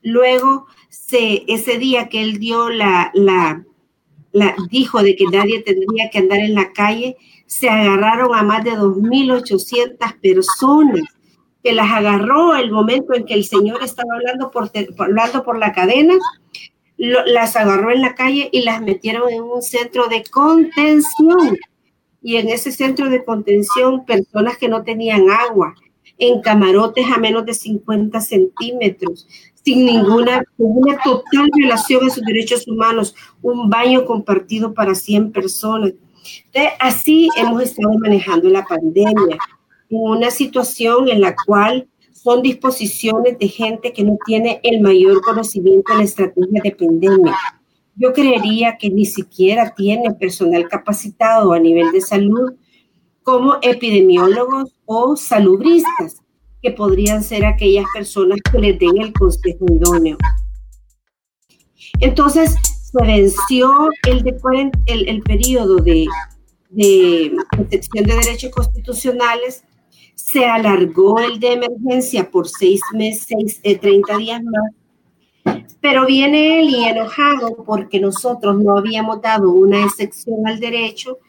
Luego, 0.01 0.65
se, 0.89 1.43
ese 1.47 1.77
día 1.77 2.09
que 2.09 2.23
él 2.23 2.39
dio 2.39 2.69
la, 2.69 3.11
la, 3.13 3.63
la, 4.31 4.55
dijo 4.71 5.03
de 5.03 5.15
que 5.15 5.25
nadie 5.31 5.61
tendría 5.61 6.09
que 6.09 6.17
andar 6.17 6.39
en 6.39 6.55
la 6.55 6.73
calle, 6.73 7.15
se 7.45 7.69
agarraron 7.69 8.33
a 8.33 8.41
más 8.41 8.63
de 8.63 8.71
2.800 8.71 10.19
personas 10.19 11.03
que 11.63 11.73
las 11.73 11.91
agarró 11.91 12.55
el 12.55 12.71
momento 12.71 13.13
en 13.13 13.25
que 13.25 13.35
el 13.35 13.45
señor 13.45 13.83
estaba 13.83 14.15
hablando 14.15 14.49
por, 14.49 14.71
hablando 14.97 15.43
por 15.43 15.59
la 15.59 15.73
cadena, 15.73 16.15
las 16.97 17.55
agarró 17.55 17.91
en 17.91 18.01
la 18.01 18.15
calle 18.15 18.49
y 18.51 18.61
las 18.61 18.81
metieron 18.81 19.29
en 19.29 19.43
un 19.43 19.61
centro 19.61 20.07
de 20.07 20.23
contención. 20.23 21.57
Y 22.21 22.37
en 22.37 22.49
ese 22.49 22.71
centro 22.71 23.09
de 23.09 23.23
contención, 23.23 24.05
personas 24.05 24.57
que 24.57 24.67
no 24.67 24.83
tenían 24.83 25.29
agua, 25.29 25.75
en 26.17 26.41
camarotes 26.41 27.05
a 27.13 27.17
menos 27.17 27.45
de 27.45 27.53
50 27.53 28.19
centímetros, 28.21 29.27
sin 29.63 29.85
ninguna, 29.85 30.43
una 30.57 30.97
total 31.03 31.49
violación 31.53 32.05
de 32.05 32.11
sus 32.11 32.23
derechos 32.23 32.67
humanos, 32.67 33.15
un 33.41 33.69
baño 33.69 34.05
compartido 34.05 34.73
para 34.73 34.95
100 34.95 35.31
personas. 35.31 35.93
así 36.79 37.29
hemos 37.35 37.61
estado 37.61 37.93
manejando 37.99 38.49
la 38.49 38.65
pandemia 38.65 39.37
una 39.89 40.31
situación 40.31 41.09
en 41.09 41.21
la 41.21 41.35
cual 41.45 41.87
son 42.25 42.41
disposiciones 42.41 43.37
de 43.37 43.47
gente 43.47 43.93
que 43.93 44.03
no 44.03 44.17
tiene 44.25 44.59
el 44.63 44.81
mayor 44.81 45.21
conocimiento 45.21 45.91
en 45.91 45.99
la 45.99 46.05
estrategia 46.05 46.59
de 46.63 46.71
pandemia. 46.71 47.35
Yo 47.95 48.13
creería 48.13 48.77
que 48.79 48.89
ni 48.89 49.05
siquiera 49.05 49.75
tiene 49.75 50.11
personal 50.15 50.67
capacitado 50.67 51.53
a 51.53 51.59
nivel 51.59 51.91
de 51.91 52.01
salud 52.01 52.53
como 53.21 53.57
epidemiólogos 53.61 54.73
o 54.85 55.15
salubristas, 55.15 56.23
que 56.63 56.71
podrían 56.71 57.23
ser 57.23 57.45
aquellas 57.45 57.85
personas 57.93 58.39
que 58.51 58.57
les 58.57 58.79
den 58.79 58.99
el 58.99 59.13
consejo 59.13 59.63
idóneo. 59.69 60.17
Entonces, 61.99 62.55
se 62.91 63.05
venció 63.05 63.89
el, 64.07 64.23
de, 64.23 64.35
el, 64.87 65.09
el 65.09 65.21
periodo 65.21 65.75
de, 65.75 66.07
de 66.71 67.35
protección 67.51 68.03
de 68.03 68.15
derechos 68.15 68.49
constitucionales 68.49 69.63
se 70.15 70.45
alargó 70.45 71.19
el 71.19 71.39
de 71.39 71.53
emergencia 71.53 72.29
por 72.29 72.47
seis 72.47 72.81
meses, 72.93 73.61
30 73.61 74.13
eh, 74.13 74.17
días 74.17 74.41
más, 74.43 75.61
pero 75.81 76.05
viene 76.05 76.59
él 76.59 76.69
y 76.69 76.83
enojado 76.85 77.63
porque 77.63 77.99
nosotros 77.99 78.57
no 78.59 78.77
habíamos 78.77 79.21
dado 79.21 79.51
una 79.51 79.83
excepción 79.83 80.47
al 80.47 80.59
derecho 80.59 81.19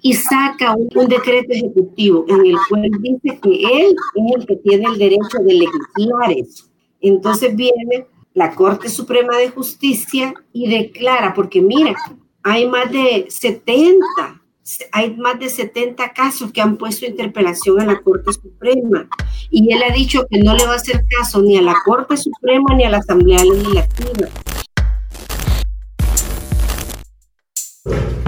y 0.00 0.12
saca 0.12 0.76
un, 0.76 1.08
decreto 1.08 1.48
ejecutivo 1.50 2.24
en 2.28 2.46
el 2.46 2.56
cual 2.68 2.90
dice 3.00 3.40
que 3.40 3.50
él 3.50 3.96
es 4.14 4.36
el 4.36 4.46
que 4.46 4.56
tiene 4.56 4.86
el 4.86 4.98
derecho 4.98 5.38
de 5.44 5.54
legislar 5.54 6.32
eso. 6.36 6.66
Entonces 7.00 7.56
viene 7.56 8.06
la 8.34 8.54
Corte 8.54 8.88
Suprema 8.88 9.36
de 9.38 9.50
Justicia 9.50 10.34
y 10.52 10.68
declara, 10.68 11.34
porque 11.34 11.60
mira, 11.60 11.96
hay 12.42 12.68
más 12.68 12.92
de 12.92 13.26
70 13.28 14.42
hay 14.92 15.14
más 15.16 15.38
de 15.38 15.48
70 15.48 16.12
casos 16.12 16.50
que 16.52 16.60
han 16.60 16.76
puesto 16.76 17.06
interpelación 17.06 17.80
a 17.80 17.86
la 17.86 18.00
Corte 18.00 18.32
Suprema 18.32 19.08
y 19.50 19.72
él 19.72 19.82
ha 19.88 19.92
dicho 19.92 20.26
que 20.28 20.40
no 20.40 20.54
le 20.54 20.66
va 20.66 20.72
a 20.72 20.76
hacer 20.76 21.04
caso 21.08 21.40
ni 21.40 21.56
a 21.56 21.62
la 21.62 21.76
Corte 21.84 22.16
Suprema 22.16 22.74
ni 22.74 22.84
a 22.84 22.90
la 22.90 22.98
Asamblea 22.98 23.44
Legislativa. 23.44 24.28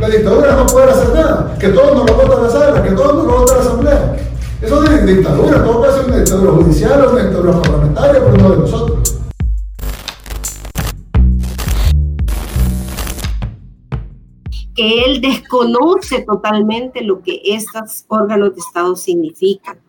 La 0.00 0.08
dictadura 0.08 0.54
no 0.54 0.66
puede 0.66 0.90
hacer 0.90 1.12
nada, 1.12 1.58
que 1.58 1.68
todos 1.70 1.96
nos 1.96 2.08
lo 2.08 2.16
votan 2.16 2.42
la 2.44 2.50
sala, 2.50 2.82
que 2.84 2.90
todos 2.92 3.14
nos 3.14 3.26
lo 3.26 3.38
votan 3.40 3.56
la 3.56 3.62
Asamblea. 3.64 4.16
Eso 4.62 4.84
es 4.84 5.06
dictadura, 5.06 5.64
todo 5.64 5.82
caso 5.82 6.00
es 6.00 6.06
una 6.06 6.16
dictadura 6.18 6.52
judicial 6.52 7.08
una 7.12 7.22
dictadura 7.22 7.62
parlamentaria, 7.62 8.24
pero 8.24 8.36
no 8.36 8.50
de 8.50 8.58
nosotros. 8.58 8.97
Que 14.78 15.02
él 15.04 15.20
desconoce 15.20 16.22
totalmente 16.22 17.02
lo 17.02 17.20
que 17.20 17.40
estos 17.44 18.04
órganos 18.06 18.54
de 18.54 18.60
Estado 18.60 18.94
significan. 18.94 19.80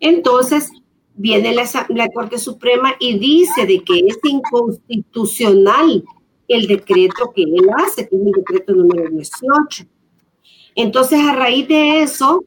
Entonces, 0.00 0.70
viene 1.14 1.54
la, 1.54 2.08
Corte 2.08 2.38
Suprema 2.38 2.94
y 2.98 3.18
dice 3.18 3.66
de 3.66 3.84
que 3.84 3.98
es 3.98 4.18
inconstitucional 4.22 6.02
el 6.48 6.66
decreto 6.66 7.32
que 7.36 7.42
él 7.42 7.68
hace, 7.76 8.08
que 8.08 8.16
es 8.16 8.22
el 8.22 8.32
decreto 8.32 8.72
número 8.72 9.10
18. 9.10 9.84
Entonces, 10.74 11.20
a 11.20 11.34
raíz 11.34 11.68
de 11.68 12.00
eso, 12.00 12.46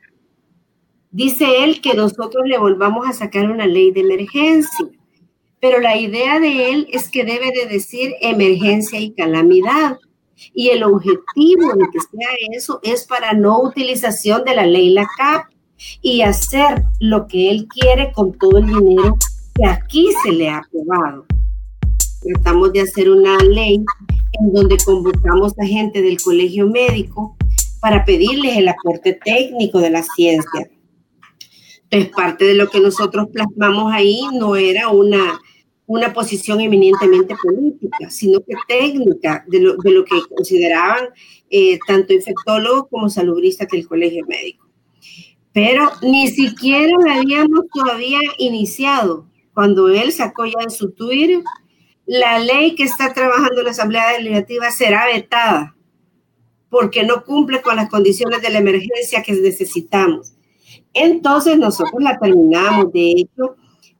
dice 1.12 1.64
él 1.64 1.80
que 1.80 1.94
nosotros 1.94 2.42
le 2.48 2.58
volvamos 2.58 3.08
a 3.08 3.14
sacar 3.14 3.52
una 3.52 3.68
ley 3.68 3.92
de 3.92 4.02
emergencia. 4.02 4.88
Pero 5.60 5.80
la 5.80 5.96
idea 5.96 6.40
de 6.40 6.72
él 6.72 6.88
es 6.92 7.08
que 7.08 7.24
debe 7.24 7.52
de 7.52 7.68
decir 7.68 8.16
emergencia 8.20 9.00
y 9.00 9.12
calamidad. 9.12 10.00
Y 10.54 10.70
el 10.70 10.84
objetivo 10.84 11.74
de 11.74 11.86
que 11.92 12.00
sea 12.00 12.30
eso 12.52 12.80
es 12.84 13.06
para 13.06 13.34
no 13.34 13.62
utilización 13.62 14.44
de 14.44 14.56
la 14.56 14.66
ley 14.66 14.90
la 14.90 15.08
CAP 15.18 15.46
y 16.02 16.22
hacer 16.22 16.84
lo 17.00 17.28
que 17.28 17.52
él 17.52 17.68
quiere 17.68 18.12
con 18.12 18.34
todo 18.38 18.58
el 18.58 18.66
dinero 18.66 19.18
que 19.56 19.66
aquí 19.66 20.10
se 20.24 20.32
le 20.32 20.50
ha 20.50 20.58
aprobado. 20.58 21.26
Tratamos 22.22 22.74
de 22.74 22.82
hacer 22.82 23.10
una 23.10 23.38
ley 23.38 23.84
en 24.40 24.54
donde 24.54 24.78
convocamos 24.84 25.54
a 25.60 25.66
gente 25.66 26.02
del 26.02 26.22
colegio 26.22 26.68
médico 26.68 27.36
para 27.80 28.06
pedirles 28.06 28.58
el 28.58 28.68
aporte 28.68 29.14
técnico 29.14 29.80
de 29.80 29.90
la 29.90 30.04
ciencia. 30.04 30.70
Entonces, 31.90 32.16
parte 32.16 32.46
de 32.46 32.56
lo 32.56 32.70
que 32.70 32.82
nosotros 32.82 33.28
plasmamos 33.32 33.94
ahí 33.94 34.24
no 34.34 34.56
era 34.56 34.90
una 34.90 35.40
una 35.88 36.14
posición 36.14 36.62
eminentemente 36.62 37.34
política, 37.42 38.10
sino 38.10 38.42
que 38.42 38.54
técnica 38.68 39.44
de 39.48 39.62
lo, 39.62 39.78
de 39.78 39.92
lo 39.92 40.06
que 40.06 40.16
consideraban 40.36 41.06
eh, 41.50 41.80
tanto 41.88 42.14
infectólogos 42.14 42.88
como 42.92 43.10
salubristas 43.10 43.70
del 43.70 43.88
colegio 43.88 44.26
médico. 44.28 44.68
Pero 45.54 45.90
ni 46.02 46.28
siquiera 46.28 46.94
la 47.06 47.16
habíamos 47.16 47.62
todavía 47.74 48.20
iniciado 48.38 49.28
cuando 49.54 49.88
él 49.88 50.12
sacó 50.12 50.46
ya 50.46 50.62
en 50.62 50.70
su 50.70 50.92
Twitter 50.92 51.40
la 52.06 52.40
ley 52.40 52.76
que 52.76 52.84
está 52.84 53.14
trabajando 53.14 53.64
la 53.64 53.72
Asamblea 53.72 54.20
Legislativa 54.20 54.72
será 54.72 55.08
vetada 55.08 55.76
porque 56.70 57.04
no 57.04 57.24
cumple 57.24 57.62
con 57.62 57.78
las 57.78 57.90
condiciones 57.90 58.42
de 58.42 58.50
la 58.50 58.60
emergencia 58.60 59.24
que 59.24 59.34
necesitamos. 59.34 60.34
Entonces 60.94 61.58
nosotros 61.58 62.02
la 62.02 62.18
terminamos, 62.18 62.92
de 62.92 63.12
hecho, 63.12 63.56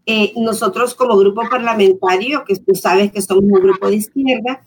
eh, 0.10 0.32
nosotros 0.38 0.96
como 0.96 1.18
grupo 1.18 1.42
parlamentario, 1.50 2.46
que 2.46 2.56
tú 2.56 2.74
sabes 2.76 3.12
que 3.12 3.22
somos 3.22 3.44
un 3.44 3.62
grupo 3.62 3.90
de 3.90 3.98
izquierda, 3.98 4.64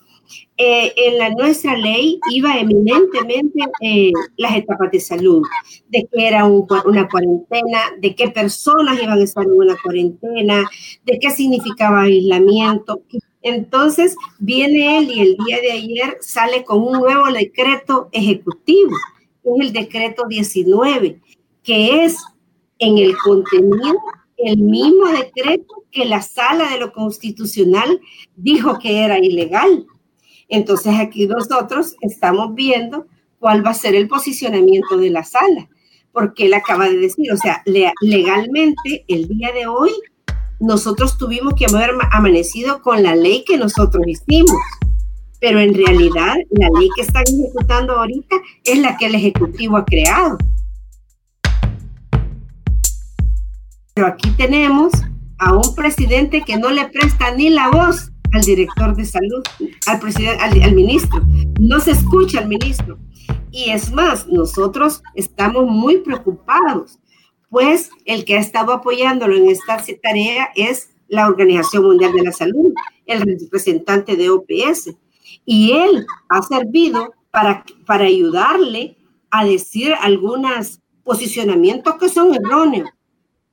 eh, 0.58 0.92
en 0.96 1.16
la 1.16 1.30
nuestra 1.30 1.74
ley 1.78 2.20
iba 2.30 2.58
eminentemente 2.58 3.60
eh, 3.80 4.12
las 4.36 4.54
etapas 4.54 4.90
de 4.92 5.00
salud, 5.00 5.42
de 5.88 6.06
que 6.12 6.28
era 6.28 6.44
una 6.44 7.08
cuarentena, 7.08 7.78
de 7.98 8.14
qué 8.14 8.28
personas 8.28 9.02
iban 9.02 9.18
a 9.18 9.24
estar 9.24 9.44
en 9.44 9.52
una 9.52 9.76
cuarentena, 9.82 10.68
de 11.06 11.18
qué 11.18 11.30
significaba 11.30 12.02
aislamiento. 12.02 13.00
Entonces 13.40 14.16
viene 14.38 14.98
él 14.98 15.10
y 15.10 15.20
el 15.20 15.36
día 15.46 15.56
de 15.62 15.72
ayer 15.72 16.18
sale 16.20 16.64
con 16.64 16.82
un 16.82 17.00
nuevo 17.00 17.32
decreto 17.32 18.10
ejecutivo, 18.12 18.94
es 19.42 19.68
el 19.68 19.72
decreto 19.72 20.26
19, 20.28 21.18
que 21.62 22.04
es 22.04 22.18
en 22.78 22.98
el 22.98 23.16
contenido 23.16 23.98
el 24.44 24.58
mismo 24.58 25.06
decreto 25.08 25.84
que 25.90 26.04
la 26.04 26.22
sala 26.22 26.70
de 26.70 26.78
lo 26.78 26.92
constitucional 26.92 28.00
dijo 28.36 28.78
que 28.78 29.04
era 29.04 29.18
ilegal. 29.18 29.86
Entonces 30.48 30.94
aquí 30.98 31.26
nosotros 31.26 31.96
estamos 32.00 32.54
viendo 32.54 33.06
cuál 33.38 33.64
va 33.64 33.70
a 33.70 33.74
ser 33.74 33.94
el 33.94 34.08
posicionamiento 34.08 34.96
de 34.96 35.10
la 35.10 35.24
sala, 35.24 35.68
porque 36.12 36.46
él 36.46 36.54
acaba 36.54 36.88
de 36.88 36.96
decir, 36.96 37.32
o 37.32 37.36
sea, 37.36 37.62
legalmente 38.00 39.04
el 39.08 39.28
día 39.28 39.52
de 39.52 39.66
hoy 39.66 39.92
nosotros 40.60 41.16
tuvimos 41.16 41.54
que 41.54 41.66
haber 41.66 41.92
amanecido 42.12 42.82
con 42.82 43.02
la 43.02 43.16
ley 43.16 43.44
que 43.46 43.56
nosotros 43.56 44.04
hicimos, 44.06 44.56
pero 45.40 45.58
en 45.58 45.74
realidad 45.74 46.34
la 46.50 46.68
ley 46.78 46.88
que 46.94 47.02
están 47.02 47.24
ejecutando 47.26 47.96
ahorita 47.96 48.36
es 48.64 48.78
la 48.78 48.96
que 48.96 49.06
el 49.06 49.14
Ejecutivo 49.14 49.78
ha 49.78 49.84
creado. 49.86 50.36
Pero 54.00 54.12
aquí 54.14 54.30
tenemos 54.30 54.92
a 55.36 55.52
un 55.52 55.74
presidente 55.74 56.40
que 56.40 56.56
no 56.56 56.70
le 56.70 56.88
presta 56.88 57.32
ni 57.32 57.50
la 57.50 57.68
voz 57.68 58.10
al 58.32 58.40
director 58.40 58.96
de 58.96 59.04
salud, 59.04 59.42
al, 59.86 60.00
presidente, 60.00 60.42
al, 60.42 60.74
ministro. 60.74 61.20
No 61.60 61.80
se 61.80 61.90
escucha 61.90 62.38
al 62.38 62.48
ministro. 62.48 62.98
Y 63.50 63.68
es 63.68 63.92
más, 63.92 64.26
nosotros 64.26 65.02
estamos 65.14 65.66
muy 65.66 65.98
preocupados, 65.98 66.98
pues 67.50 67.90
el 68.06 68.24
que 68.24 68.38
ha 68.38 68.40
estado 68.40 68.72
apoyándolo 68.72 69.36
en 69.36 69.50
esta 69.50 69.76
tarea 70.02 70.48
es 70.56 70.88
la 71.08 71.28
Organización 71.28 71.84
Mundial 71.84 72.14
de 72.14 72.22
la 72.22 72.32
Salud, 72.32 72.72
el 73.04 73.20
representante 73.20 74.16
de 74.16 74.30
OPS. 74.30 74.94
Y 75.44 75.72
él 75.72 76.06
ha 76.30 76.40
servido 76.40 77.12
para, 77.30 77.66
para 77.84 78.06
ayudarle 78.06 78.96
a 79.30 79.44
decir 79.44 79.92
algunos 80.00 80.80
posicionamientos 81.04 81.96
que 81.96 82.08
son 82.08 82.34
erróneos. 82.34 82.88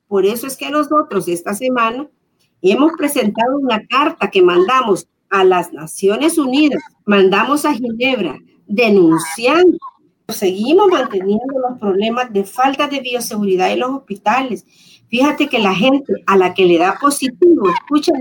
Por 0.08 0.26
eso 0.26 0.48
es 0.48 0.56
que 0.56 0.70
nosotros 0.70 1.28
esta 1.28 1.54
semana 1.54 2.08
hemos 2.62 2.94
presentado 2.98 3.58
una 3.58 3.86
carta 3.88 4.30
que 4.30 4.42
mandamos 4.42 5.08
a 5.30 5.44
las 5.44 5.74
Naciones 5.74 6.38
Unidas, 6.38 6.82
mandamos 7.06 7.66
a 7.66 7.74
Ginebra 7.74 8.40
denunciando. 8.66 9.78
Seguimos 10.30 10.88
manteniendo 10.90 11.60
los 11.60 11.80
problemas 11.80 12.32
de 12.32 12.44
falta 12.44 12.88
de 12.88 13.00
bioseguridad 13.00 13.72
en 13.72 13.80
los 13.80 13.92
hospitales. 13.92 14.66
Fíjate 15.10 15.48
que 15.48 15.60
la 15.60 15.74
gente 15.74 16.14
a 16.26 16.36
la 16.36 16.54
que 16.54 16.66
le 16.66 16.78
da 16.78 16.98
positivo, 17.00 17.70
escuchen 17.70 18.16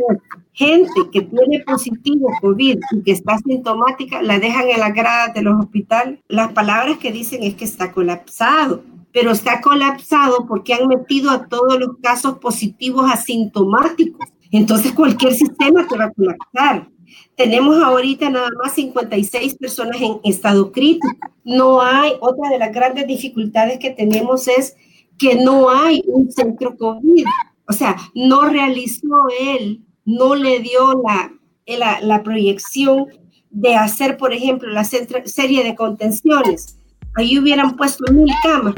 gente 0.52 1.00
que 1.12 1.22
tiene 1.22 1.64
positivo 1.66 2.28
COVID 2.40 2.78
y 2.92 3.02
que 3.02 3.10
está 3.10 3.36
sintomática, 3.38 4.22
la 4.22 4.38
dejan 4.38 4.68
en 4.68 4.80
las 4.80 4.94
gradas 4.94 5.34
de 5.34 5.42
los 5.42 5.58
hospitales. 5.58 6.20
Las 6.28 6.52
palabras 6.52 6.98
que 6.98 7.10
dicen 7.10 7.42
es 7.42 7.56
que 7.56 7.64
está 7.64 7.92
colapsado 7.92 8.82
pero 9.16 9.30
está 9.32 9.62
colapsado 9.62 10.44
porque 10.46 10.74
han 10.74 10.88
metido 10.88 11.30
a 11.30 11.48
todos 11.48 11.80
los 11.80 11.96
casos 12.02 12.36
positivos 12.36 13.10
asintomáticos. 13.10 14.28
Entonces 14.50 14.92
cualquier 14.92 15.32
sistema 15.32 15.88
te 15.88 15.96
va 15.96 16.04
a 16.04 16.12
colapsar. 16.12 16.90
Tenemos 17.34 17.82
ahorita 17.82 18.28
nada 18.28 18.50
más 18.62 18.74
56 18.74 19.54
personas 19.54 20.02
en 20.02 20.20
estado 20.22 20.70
crítico. 20.70 21.16
No 21.44 21.80
hay, 21.80 22.12
otra 22.20 22.50
de 22.50 22.58
las 22.58 22.74
grandes 22.74 23.06
dificultades 23.06 23.78
que 23.78 23.88
tenemos 23.88 24.48
es 24.48 24.76
que 25.16 25.34
no 25.36 25.70
hay 25.70 26.02
un 26.08 26.30
centro 26.30 26.76
COVID. 26.76 27.24
O 27.66 27.72
sea, 27.72 27.96
no 28.14 28.50
realizó 28.50 29.28
él, 29.40 29.80
no 30.04 30.34
le 30.34 30.60
dio 30.60 30.92
la, 31.02 31.32
la, 31.66 32.02
la 32.02 32.22
proyección 32.22 33.06
de 33.48 33.76
hacer, 33.76 34.18
por 34.18 34.34
ejemplo, 34.34 34.68
la 34.68 34.84
serie 34.84 35.64
de 35.64 35.74
contenciones 35.74 36.76
ahí 37.16 37.38
hubieran 37.38 37.76
puesto 37.76 38.12
mil 38.12 38.32
camas 38.42 38.74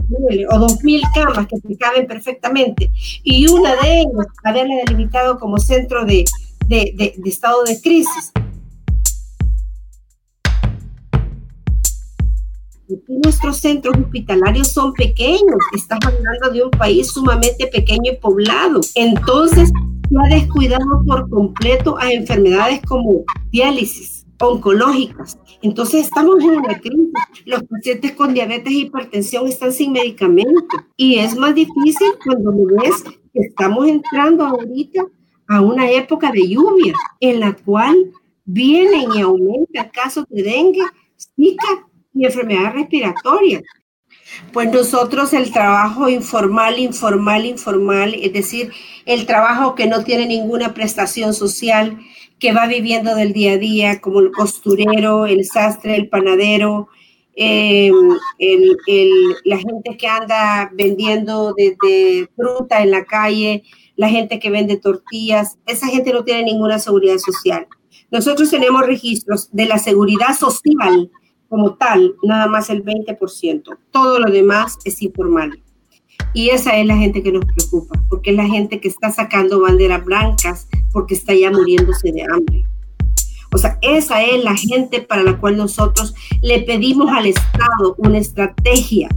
o 0.50 0.59
dos 0.59 0.83
mil 0.83 1.02
camas 1.14 1.47
que 1.47 1.57
se 1.57 1.76
caben 1.76 2.07
perfectamente 2.07 2.90
y 3.23 3.49
una 3.49 3.75
de 3.76 4.00
ellas 4.00 4.26
haberla 4.45 4.75
delimitado 4.87 5.38
como 5.38 5.59
centro 5.59 6.04
de, 6.04 6.25
de, 6.66 6.95
de, 6.97 7.28
estado 7.28 7.64
de 7.64 7.80
crisis. 7.80 8.33
Nuestros 13.07 13.59
centros 13.59 13.95
hospitalarios 13.99 14.73
son 14.73 14.95
pequeños, 14.95 15.59
estás 15.75 15.99
hablando 16.07 16.50
de 16.50 16.64
un 16.64 16.71
país 16.71 17.11
sumamente 17.11 17.66
pequeño 17.66 18.12
y 18.12 18.16
poblado. 18.16 18.80
Entonces, 18.95 19.71
se 20.09 20.14
ha 20.16 20.35
descuidado 20.35 21.05
por 21.07 21.29
completo 21.29 21.98
a 21.98 22.11
enfermedades 22.11 22.81
como 22.87 23.24
diálisis, 23.51 24.24
oncológicas. 24.40 25.38
Entonces 25.62 26.07
estamos 26.07 26.42
en 26.42 26.51
una 26.51 26.79
crisis. 26.79 27.12
Los 27.44 27.62
pacientes 27.64 28.12
con 28.12 28.35
diabetes 28.35 28.72
e 28.72 28.77
hipertensión 28.77 29.48
están 29.48 29.72
sin 29.72 29.92
medicamento 29.92 30.77
y 30.96 31.18
es 31.18 31.37
más 31.37 31.55
difícil 31.55 32.09
cuando 32.24 32.53
ves 32.83 33.03
que 33.03 33.40
estamos 33.40 33.87
entrando 33.87 34.46
ahorita 34.46 35.05
a 35.48 35.61
una 35.61 35.90
época 35.90 36.31
de 36.31 36.48
lluvia 36.48 36.92
en 37.20 37.40
la 37.40 37.55
cual 37.55 38.12
vienen 38.44 39.12
y 39.14 39.20
aumentan 39.20 39.90
casos 39.90 40.24
de 40.29 40.42
dengue, 40.42 40.83
zika 41.16 41.87
y 42.14 42.27
enfermedades 42.27 42.74
respiratorias. 42.74 43.62
Pues 44.53 44.70
nosotros 44.70 45.33
el 45.33 45.53
trabajo 45.53 46.09
informal, 46.09 46.79
informal, 46.79 47.46
informal, 47.46 48.14
es 48.14 48.33
decir, 48.33 48.72
el 49.07 49.27
trabajo 49.27 49.74
que 49.74 49.87
no 49.87 50.05
tiene 50.05 50.27
ninguna 50.27 50.74
prestación 50.74 51.33
social, 51.35 51.98
que 52.38 52.53
va 52.53 52.66
viviendo 52.66 53.14
del 53.14 53.33
día 53.33 53.53
a 53.53 53.59
día, 53.59 54.01
como 54.01 54.20
el 54.20 54.31
costurero, 54.31 55.27
el 55.27 55.44
sastre, 55.44 55.96
el 55.96 56.09
panadero, 56.09 56.88
em, 57.35 57.94
la 59.44 59.59
gente 59.59 59.96
que 59.96 60.07
anda 60.07 60.70
vendiendo 60.74 61.55
desde 61.57 62.29
fruta 62.37 62.83
en 62.83 62.90
la 62.90 63.05
calle, 63.05 63.62
la 63.96 64.09
gente 64.09 64.38
que 64.38 64.51
vende 64.51 64.77
tortillas, 64.77 65.59
esa 65.66 65.88
gente 65.88 66.12
no 66.12 66.24
tiene 66.24 66.44
ninguna 66.44 66.79
seguridad 66.79 67.18
social. 67.18 67.66
Nosotros 68.11 68.51
tenemos 68.51 68.87
registros 68.87 69.48
de 69.53 69.66
la 69.66 69.79
seguridad 69.79 70.35
social 70.38 71.11
como 71.48 71.77
tal, 71.77 72.14
nada 72.22 72.46
más 72.46 72.70
el 72.70 72.85
20%. 72.85 73.77
Todo 73.90 74.18
lo 74.20 74.31
demás 74.31 74.79
es 74.85 75.03
informal. 75.03 75.62
Y 76.35 76.50
esa 76.50 76.76
es 76.76 76.87
la 76.87 76.96
gente 76.96 77.22
que 77.22 77.33
nos 77.33 77.44
preocupa, 77.44 78.00
porque 78.09 78.31
es 78.31 78.37
la 78.37 78.46
gente 78.46 78.81
que 78.81 78.88
está 78.88 79.11
sacando 79.11 79.61
banderas 79.61 80.04
blancas 80.04 80.68
porque 80.92 81.14
está 81.14 81.35
ya 81.35 81.50
muriéndose 81.50 82.12
de 82.12 82.22
hambre. 82.22 82.64
O 83.52 83.59
sea, 83.59 83.78
esa 83.81 84.22
es 84.22 84.44
la 84.44 84.54
gente 84.54 85.00
para 85.00 85.22
la 85.22 85.38
cual 85.38 85.57
nosotros 85.57 86.14
le 86.42 86.61
pedimos 86.61 87.11
al 87.11 87.26
Estado 87.26 87.94
una 87.96 88.18
estrategia, 88.18 89.09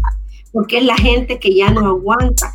porque 0.53 0.77
es 0.77 0.85
la 0.85 0.95
gente 0.95 1.37
que 1.37 1.53
ya 1.53 1.69
no 1.69 1.85
aguanta. 1.85 2.53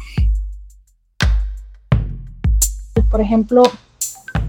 Por 3.10 3.20
ejemplo, 3.20 3.62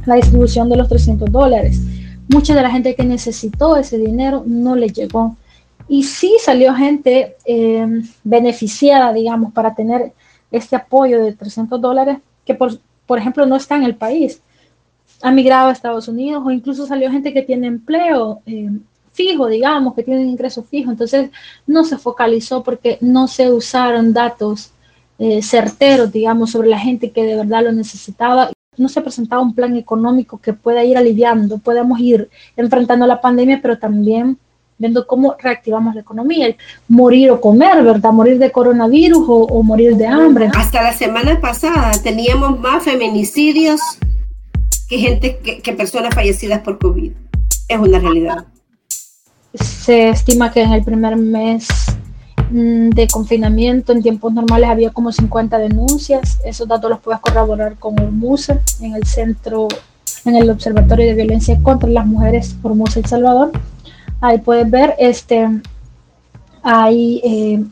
la 0.06 0.16
distribución 0.16 0.70
de 0.70 0.78
los 0.78 0.88
300 0.88 1.32
dólares. 1.32 1.82
Mucha 2.30 2.56
de 2.56 2.62
la 2.62 2.72
gente 2.72 2.96
que 2.96 3.04
necesitó 3.04 3.76
ese 3.76 3.98
dinero 3.98 4.44
no 4.46 4.76
le 4.76 4.90
llegó. 4.90 5.38
Y 5.88 6.04
sí 6.04 6.38
salió 6.42 6.74
gente 6.74 7.36
eh, 7.46 7.88
beneficiada, 8.24 9.14
digamos, 9.14 9.54
para 9.54 9.74
tener 9.74 10.14
este 10.52 10.76
apoyo 10.76 11.24
de 11.24 11.34
300 11.34 11.80
dólares, 11.80 12.18
que 12.46 12.54
por, 12.54 12.80
por 13.06 13.20
ejemplo 13.20 13.46
no 13.46 13.56
está 13.56 13.76
en 13.76 13.84
el 13.84 13.96
país. 13.96 14.42
Ha 15.22 15.32
migrado 15.32 15.70
a 15.70 15.72
Estados 15.72 16.08
Unidos 16.08 16.44
o 16.46 16.52
incluso 16.52 16.86
salió 16.86 17.10
gente 17.12 17.34
que 17.34 17.42
tiene 17.42 17.68
empleo 17.68 18.42
eh, 18.46 18.70
fijo, 19.14 19.48
digamos, 19.48 19.96
que 19.96 20.04
tiene 20.04 20.22
ingreso 20.24 20.64
fijo. 20.64 20.92
Entonces 20.92 21.32
no 21.66 21.84
se 21.84 21.98
focalizó 21.98 22.64
porque 22.64 22.98
no 23.02 23.28
se 23.28 23.52
usaron 23.52 24.14
datos 24.14 24.72
eh, 25.18 25.42
certeros, 25.42 26.12
digamos, 26.12 26.52
sobre 26.52 26.70
la 26.70 26.80
gente 26.80 27.12
que 27.12 27.24
de 27.24 27.36
verdad 27.36 27.64
lo 27.64 27.72
necesitaba. 27.72 28.52
No 28.78 28.90
se 28.90 29.02
presentaba 29.02 29.42
un 29.42 29.56
plan 29.56 29.76
económico 29.76 30.38
que 30.40 30.54
pueda 30.54 30.84
ir 30.84 30.98
aliviando, 30.98 31.58
podamos 31.58 32.00
ir 32.00 32.30
enfrentando 32.56 33.08
la 33.08 33.20
pandemia, 33.20 33.60
pero 33.60 33.80
también 33.80 34.38
viendo 34.78 35.08
cómo 35.08 35.36
reactivamos 35.40 35.96
la 35.96 36.02
economía, 36.02 36.56
morir 36.88 37.32
o 37.32 37.42
comer, 37.42 37.84
¿verdad? 37.84 38.12
Morir 38.12 38.38
de 38.38 38.52
coronavirus 38.52 39.24
o, 39.28 39.64
morir 39.64 39.96
de 39.96 40.08
hambre. 40.08 40.50
Hasta 40.56 40.84
la 40.84 40.94
semana 40.94 41.40
pasada 41.42 41.92
teníamos 42.04 42.60
más 42.60 42.84
feminicidios 42.84 43.82
que 44.88 44.98
gente, 44.98 45.40
que, 45.40 45.74
personas 45.74 46.14
fallecidas 46.14 46.62
por 46.62 46.78
COVID. 46.78 47.12
Es 47.68 47.80
una 47.80 48.00
realidad. 48.00 48.46
Se 49.54 50.10
estima 50.10 50.52
que 50.52 50.62
en 50.62 50.72
el 50.72 50.84
primer 50.84 51.16
mes 51.16 51.68
mm, 52.52 52.90
de 52.90 53.08
confinamiento 53.08 53.92
en 53.92 54.04
tiempos 54.04 54.32
normales 54.32 54.70
había 54.70 54.92
como 54.92 55.12
50 55.12 55.58
denuncias. 55.58 56.40
Esos 56.46 56.68
datos 56.68 56.90
los 56.90 57.00
puedes 57.00 57.20
corroborar 57.20 57.76
con 57.78 57.98
el 58.00 58.12
MUSE 58.12 58.60
en 58.80 58.96
el 58.96 59.06
centro, 59.06 59.68
en 60.26 60.36
el 60.36 60.50
Observatorio 60.50 61.08
de 61.08 61.16
Violencia 61.16 61.60
contra 61.64 61.90
las 61.90 62.06
Mujeres 62.06 62.56
por 62.62 62.76
MUSE 62.76 63.00
El 63.00 63.06
Salvador. 63.08 63.52
Ahí 64.20 64.40
puedes 64.40 64.70
ver, 64.70 64.96
este, 64.98 65.48
ahí 66.64 67.22
eh, 67.24 67.64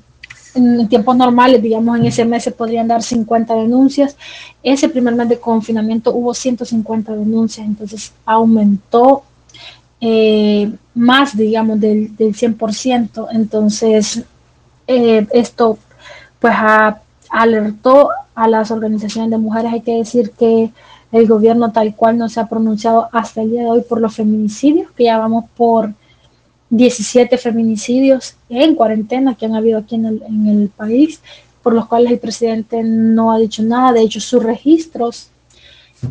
en 0.54 0.88
tiempos 0.88 1.16
normales, 1.16 1.62
digamos, 1.62 1.98
en 2.00 2.06
ese 2.06 2.24
mes 2.24 2.44
se 2.44 2.52
podrían 2.52 2.88
dar 2.88 3.04
50 3.04 3.56
denuncias. 3.56 4.16
Ese 4.64 4.90
primer 4.90 5.16
mes 5.16 5.30
de 5.30 5.40
confinamiento 5.40 6.14
hubo 6.14 6.34
150 6.34 7.14
denuncias, 7.14 7.66
entonces 7.66 8.14
aumentó 8.26 9.24
eh, 10.00 10.72
más, 10.94 11.36
digamos, 11.36 11.80
del, 11.80 12.16
del 12.16 12.34
100%. 12.34 13.28
Entonces, 13.32 14.24
eh, 14.88 15.28
esto 15.32 15.78
pues 16.40 16.56
alertó 17.30 18.12
a 18.36 18.48
las 18.48 18.72
organizaciones 18.72 19.32
de 19.32 19.38
mujeres. 19.38 19.74
Hay 19.74 19.82
que 19.82 19.98
decir 19.98 20.32
que 20.32 20.72
el 21.12 21.28
gobierno 21.28 21.72
tal 21.72 21.96
cual 21.96 22.18
no 22.18 22.30
se 22.30 22.40
ha 22.40 22.48
pronunciado 22.48 23.10
hasta 23.12 23.42
el 23.42 23.52
día 23.52 23.64
de 23.64 23.70
hoy 23.70 23.82
por 23.82 24.00
los 24.00 24.16
feminicidios, 24.16 24.92
que 24.92 25.06
ya 25.06 25.18
vamos 25.18 25.46
por 25.56 25.94
17 26.70 27.38
feminicidios 27.38 28.36
en 28.50 28.76
cuarentena 28.76 29.36
que 29.36 29.46
han 29.46 29.56
habido 29.56 29.80
aquí 29.80 29.96
en 29.96 30.06
el, 30.06 30.70
país. 30.70 31.22
por 31.62 31.74
los 31.74 31.88
cuales 31.88 32.12
el 32.12 32.20
presidente 32.20 32.84
no 32.84 33.32
ha 33.32 33.40
dicho 33.40 33.64
nada. 33.64 33.94
De 33.94 34.02
hecho, 34.02 34.20
sus 34.20 34.44
registros 34.44 35.30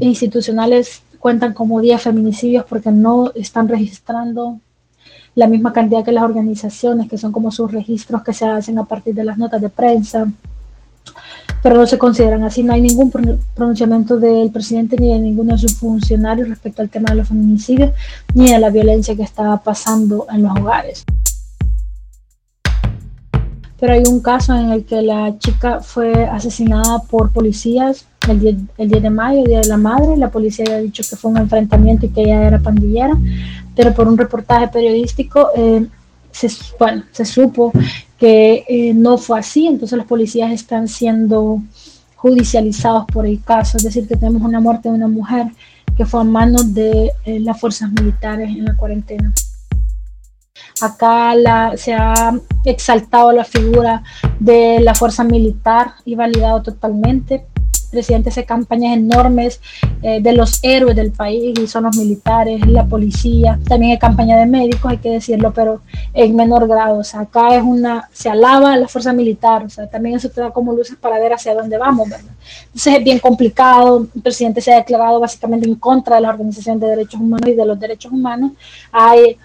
institucionales 0.01 1.03
cuentan 1.19 1.55
como 1.55 1.81
10 1.81 2.03
feminicidios 2.03 2.64
porque 2.64 2.90
no 2.90 3.33
están 3.35 3.69
registrando 3.69 4.59
la 5.35 5.47
misma 5.47 5.73
cantidad 5.73 6.05
que 6.05 6.12
las 6.12 6.25
organizaciones, 6.25 7.09
que 7.09 7.19
son 7.19 7.33
como 7.33 7.51
sus 7.51 7.71
registros 7.73 8.23
que 8.23 8.33
se 8.33 8.45
hacen 8.45 8.79
a 8.79 8.85
partir 8.85 9.14
de 9.14 9.25
las 9.25 9.38
notas 9.38 9.61
de 9.61 9.69
prensa, 9.69 10.29
pero 11.64 11.79
no 11.79 11.87
se 11.87 11.96
consideran 11.96 12.44
así. 12.44 12.62
No 12.62 12.74
hay 12.74 12.83
ningún 12.83 13.11
pronunciamiento 13.55 14.18
del 14.18 14.50
presidente 14.50 14.98
ni 15.00 15.14
de 15.14 15.18
ninguno 15.18 15.55
de 15.55 15.59
sus 15.59 15.72
funcionarios 15.77 16.50
respecto 16.50 16.83
al 16.83 16.90
tema 16.90 17.07
de 17.09 17.16
los 17.16 17.29
feminicidios 17.29 17.92
ni 18.35 18.50
de 18.50 18.59
la 18.59 18.68
violencia 18.68 19.16
que 19.16 19.22
está 19.22 19.57
pasando 19.57 20.27
en 20.31 20.42
los 20.42 20.53
hogares. 20.61 21.07
Pero 23.81 23.94
hay 23.94 24.03
un 24.07 24.20
caso 24.20 24.55
en 24.55 24.72
el 24.72 24.85
que 24.85 25.00
la 25.00 25.38
chica 25.38 25.81
fue 25.81 26.27
asesinada 26.27 26.98
por 26.98 27.33
policías 27.33 28.05
el 28.29 28.40
10, 28.40 28.57
el 28.77 28.90
10 28.90 29.03
de 29.03 29.11
mayo, 29.11 29.38
el 29.38 29.46
Día 29.46 29.61
de 29.62 29.68
la 29.68 29.79
Madre. 29.79 30.18
La 30.18 30.31
policía 30.31 30.66
había 30.68 30.81
dicho 30.81 31.03
que 31.09 31.16
fue 31.16 31.31
un 31.31 31.38
enfrentamiento 31.38 32.05
y 32.05 32.11
que 32.11 32.24
ella 32.24 32.46
era 32.46 32.59
pandillera 32.59 33.16
pero 33.74 33.94
por 33.94 34.07
un 34.07 34.18
reportaje 34.18 34.68
periodístico 34.68 35.48
eh, 35.57 35.87
se, 36.31 36.48
bueno, 36.79 37.05
se 37.12 37.24
supo 37.24 37.72
que 38.25 38.65
eh, 38.69 38.95
no 38.95 39.19
fue 39.19 39.39
así, 39.39 39.67
entonces 39.67 39.99
los 39.99 40.07
policías 40.07 40.51
están 40.51 40.89
siendo 40.89 41.61
judicializados 42.17 43.05
por 43.13 43.27
el 43.27 43.45
caso, 43.45 43.77
es 43.77 43.83
decir, 43.83 44.09
que 44.09 44.17
tenemos 44.17 44.41
una 44.41 44.61
muerte 44.61 44.89
de 44.89 44.95
una 44.95 45.09
mujer 45.09 45.49
que 45.95 46.07
fue 46.07 46.23
a 46.23 46.25
manos 46.25 46.73
de 46.73 47.13
eh, 47.27 47.39
las 47.41 47.61
fuerzas 47.61 47.93
militares 47.93 48.49
en 48.49 48.65
la 48.65 48.75
cuarentena. 48.77 49.31
Acá 50.81 51.35
se 51.77 51.93
ha 51.93 52.33
exaltado 52.65 53.31
la 53.31 53.45
figura 53.45 54.03
de 54.41 54.81
la 54.81 54.95
fuerza 54.95 55.23
militar 55.23 55.93
y 56.07 56.15
validado 56.15 56.63
totalmente 56.63 57.45
presidente 57.94 58.28
hace 58.28 58.44
campañas 58.44 58.96
enormes 58.96 59.61
eh, 60.02 60.20
de 60.20 60.33
los 60.33 60.59
héroes 60.62 60.96
del 60.96 61.12
país 61.12 61.59
y 61.59 61.66
son 61.66 61.85
los 61.85 61.96
militares, 61.96 62.66
la 62.66 62.85
policía, 62.85 63.59
también 63.66 63.92
hay 63.92 63.98
campaña 63.98 64.37
de 64.37 64.46
médicos, 64.46 64.90
hay 64.90 64.98
que 64.98 65.11
decirlo, 65.11 65.52
pero 65.52 65.80
en 66.12 66.37
menor 66.37 66.68
grado. 66.68 66.98
O 66.98 67.04
sea, 67.04 67.20
acá 67.20 67.57
es 67.57 67.62
una, 67.62 68.09
se 68.12 68.28
alaba 68.28 68.76
la 68.76 68.88
fuerza 68.88 69.12
militar, 69.12 69.64
o 69.64 69.70
sea, 69.70 69.88
también 69.88 70.16
eso 70.16 70.28
te 70.28 70.40
da 70.40 70.50
como 70.50 70.72
luces 70.72 70.96
para 70.96 71.18
ver 71.18 71.33
hacia 71.33 71.54
dónde 71.54 71.78
vamos, 71.78 72.09
¿verdad? 72.09 72.33
Entonces 72.66 72.98
es 72.98 73.04
bien 73.04 73.18
complicado, 73.18 74.07
el 74.14 74.22
presidente 74.22 74.61
se 74.61 74.72
ha 74.72 74.76
declarado 74.76 75.20
básicamente 75.20 75.68
en 75.68 75.76
contra 75.76 76.16
de 76.16 76.22
la 76.22 76.30
Organización 76.30 76.78
de 76.80 76.88
Derechos 76.88 77.20
Humanos 77.20 77.48
y 77.48 77.54
de 77.54 77.64
los 77.64 77.78
derechos 77.78 78.12
humanos. 78.12 78.52
Hay 78.92 79.38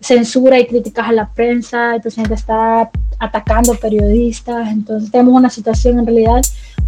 censura 0.00 0.58
y 0.58 0.66
críticas 0.66 1.08
a 1.08 1.12
la 1.12 1.28
prensa, 1.28 1.94
el 1.94 2.00
presidente 2.00 2.34
está 2.34 2.90
atacando 3.18 3.74
periodistas, 3.74 4.68
entonces 4.68 5.10
tenemos 5.10 5.34
una 5.34 5.50
situación 5.50 5.98
en 5.98 6.06
realidad 6.06 6.42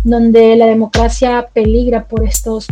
donde 0.05 0.57
la 0.57 0.67
democracia 0.67 1.49
peligra 1.53 2.07
por 2.07 2.25
estas 2.25 2.67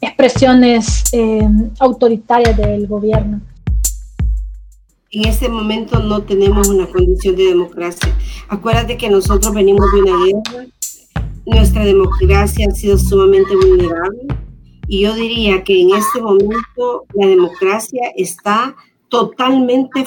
expresiones 0.00 1.04
eh, 1.12 1.48
autoritarias 1.78 2.56
del 2.56 2.86
gobierno. 2.86 3.40
En 5.10 5.26
este 5.26 5.48
momento 5.48 5.98
no 5.98 6.22
tenemos 6.22 6.68
una 6.68 6.86
condición 6.86 7.34
de 7.34 7.46
democracia. 7.46 8.14
Acuérdate 8.48 8.96
que 8.96 9.10
nosotros 9.10 9.52
venimos 9.52 9.84
de 9.92 10.02
una 10.02 10.24
guerra, 10.24 10.66
nuestra 11.46 11.84
democracia 11.84 12.68
ha 12.70 12.74
sido 12.74 12.96
sumamente 12.96 13.56
vulnerable 13.56 14.28
y 14.86 15.02
yo 15.02 15.14
diría 15.14 15.64
que 15.64 15.80
en 15.80 15.94
este 15.94 16.20
momento 16.20 17.06
la 17.14 17.26
democracia 17.26 18.12
está 18.16 18.76
totalmente 19.08 20.06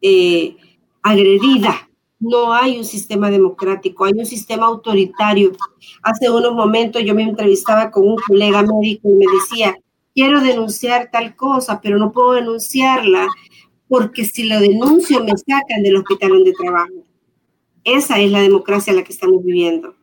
eh, 0.00 0.56
agredida 1.02 1.89
no 2.20 2.52
hay 2.52 2.76
un 2.76 2.84
sistema 2.84 3.30
democrático, 3.30 4.04
hay 4.04 4.12
un 4.12 4.26
sistema 4.26 4.66
autoritario. 4.66 5.52
Hace 6.02 6.30
unos 6.30 6.54
momentos 6.54 7.02
yo 7.02 7.14
me 7.14 7.22
entrevistaba 7.22 7.90
con 7.90 8.06
un 8.06 8.16
colega 8.16 8.62
médico 8.62 9.08
y 9.08 9.14
me 9.14 9.26
decía, 9.26 9.76
quiero 10.14 10.40
denunciar 10.40 11.08
tal 11.10 11.34
cosa, 11.34 11.80
pero 11.80 11.98
no 11.98 12.12
puedo 12.12 12.32
denunciarla 12.32 13.26
porque 13.88 14.24
si 14.24 14.44
lo 14.44 14.60
denuncio 14.60 15.24
me 15.24 15.32
sacan 15.36 15.82
del 15.82 15.96
hospital 15.96 16.30
donde 16.30 16.52
trabajo. 16.52 17.06
Esa 17.82 18.20
es 18.20 18.30
la 18.30 18.42
democracia 18.42 18.90
en 18.90 18.98
la 18.98 19.04
que 19.04 19.12
estamos 19.12 19.42
viviendo. 19.42 19.96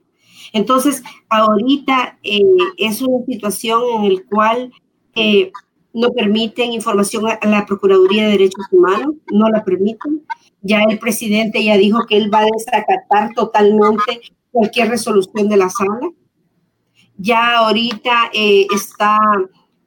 Entonces, 0.52 1.04
ahorita 1.30 2.18
eh, 2.24 2.42
es 2.78 3.02
una 3.02 3.24
situación 3.26 3.82
en 4.04 4.16
la 4.16 4.22
cual 4.30 4.72
eh, 5.16 5.52
no 5.98 6.12
permiten 6.12 6.74
información 6.74 7.26
a 7.28 7.48
la 7.48 7.66
Procuraduría 7.66 8.26
de 8.26 8.32
Derechos 8.32 8.66
Humanos, 8.72 9.16
no 9.32 9.50
la 9.50 9.64
permiten 9.64 10.24
ya 10.62 10.84
el 10.84 11.00
presidente 11.00 11.64
ya 11.64 11.78
dijo 11.78 12.06
que 12.08 12.18
él 12.18 12.34
va 12.34 12.40
a 12.40 12.46
desacatar 12.46 13.34
totalmente 13.34 14.22
cualquier 14.52 14.90
resolución 14.90 15.48
de 15.50 15.58
la 15.58 15.70
sala. 15.70 16.12
Ya 17.18 17.60
ahorita 17.60 18.32
eh, 18.34 18.68
está 18.76 19.18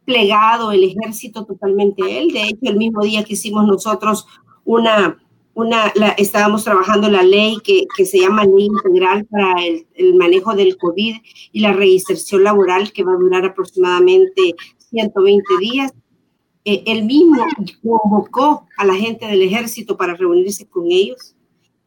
plegado 0.04 0.72
el 0.72 0.84
ejército 0.84 1.44
totalmente 1.44 2.18
él. 2.18 2.32
De 2.32 2.44
hecho, 2.44 2.58
el 2.62 2.76
mismo 2.76 3.02
día 3.02 3.24
que 3.24 3.34
hicimos 3.34 3.66
nosotros 3.66 4.26
una, 4.64 5.22
una 5.54 5.88
estábamos 6.16 6.64
trabajando 6.64 7.10
la 7.10 7.22
ley 7.22 7.58
que, 7.62 7.84
que 7.96 8.06
se 8.06 8.18
llama 8.18 8.44
Ley 8.44 8.66
Integral 8.66 9.26
para 9.26 9.62
el, 9.64 9.86
el, 9.94 10.14
manejo 10.14 10.54
del 10.54 10.76
COVID 10.76 11.16
y 11.52 11.60
la 11.60 11.72
reinserción 11.72 12.44
laboral, 12.44 12.92
que 12.92 13.04
va 13.04 13.12
a 13.12 13.18
durar 13.18 13.44
aproximadamente 13.44 14.54
120 14.90 15.44
días. 15.60 15.92
Eh, 16.64 16.82
él 16.86 17.04
mismo 17.04 17.44
convocó 17.82 18.66
a 18.76 18.84
la 18.84 18.94
gente 18.94 19.26
del 19.26 19.42
ejército 19.42 19.96
para 19.96 20.14
reunirse 20.14 20.66
con 20.66 20.86
ellos. 20.90 21.34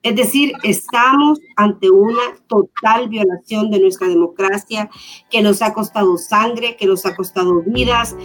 Es 0.01 0.15
decir, 0.15 0.51
estamos 0.63 1.39
ante 1.55 1.89
una 1.89 2.21
total 2.47 3.07
violación 3.07 3.71
de 3.71 3.79
nuestra 3.79 4.07
democracia 4.07 4.89
que 5.29 5.41
nos 5.41 5.61
ha 5.61 5.73
costado 5.73 6.17
sangre, 6.17 6.75
que 6.75 6.87
nos 6.87 7.05
ha 7.05 7.15
costado 7.15 7.61
vidas. 7.65 8.15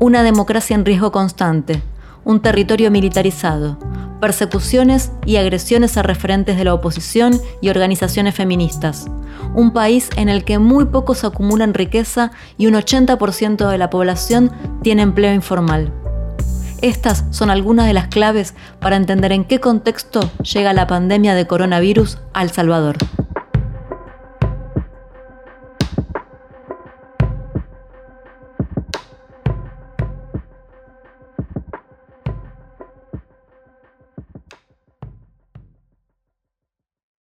Una 0.00 0.22
democracia 0.24 0.74
en 0.74 0.84
riesgo 0.84 1.12
constante, 1.12 1.80
un 2.24 2.42
territorio 2.42 2.90
militarizado, 2.90 3.78
persecuciones 4.24 5.12
y 5.26 5.36
agresiones 5.36 5.98
a 5.98 6.02
referentes 6.02 6.56
de 6.56 6.64
la 6.64 6.72
oposición 6.72 7.38
y 7.60 7.68
organizaciones 7.68 8.34
feministas. 8.34 9.04
Un 9.54 9.74
país 9.74 10.08
en 10.16 10.30
el 10.30 10.44
que 10.44 10.58
muy 10.58 10.86
pocos 10.86 11.24
acumulan 11.24 11.74
riqueza 11.74 12.30
y 12.56 12.66
un 12.66 12.72
80% 12.72 13.68
de 13.68 13.76
la 13.76 13.90
población 13.90 14.50
tiene 14.80 15.02
empleo 15.02 15.34
informal. 15.34 15.92
Estas 16.80 17.26
son 17.32 17.50
algunas 17.50 17.86
de 17.86 17.92
las 17.92 18.08
claves 18.08 18.54
para 18.80 18.96
entender 18.96 19.30
en 19.30 19.44
qué 19.44 19.60
contexto 19.60 20.20
llega 20.40 20.72
la 20.72 20.86
pandemia 20.86 21.34
de 21.34 21.46
coronavirus 21.46 22.16
a 22.32 22.44
El 22.44 22.50
Salvador. 22.50 22.96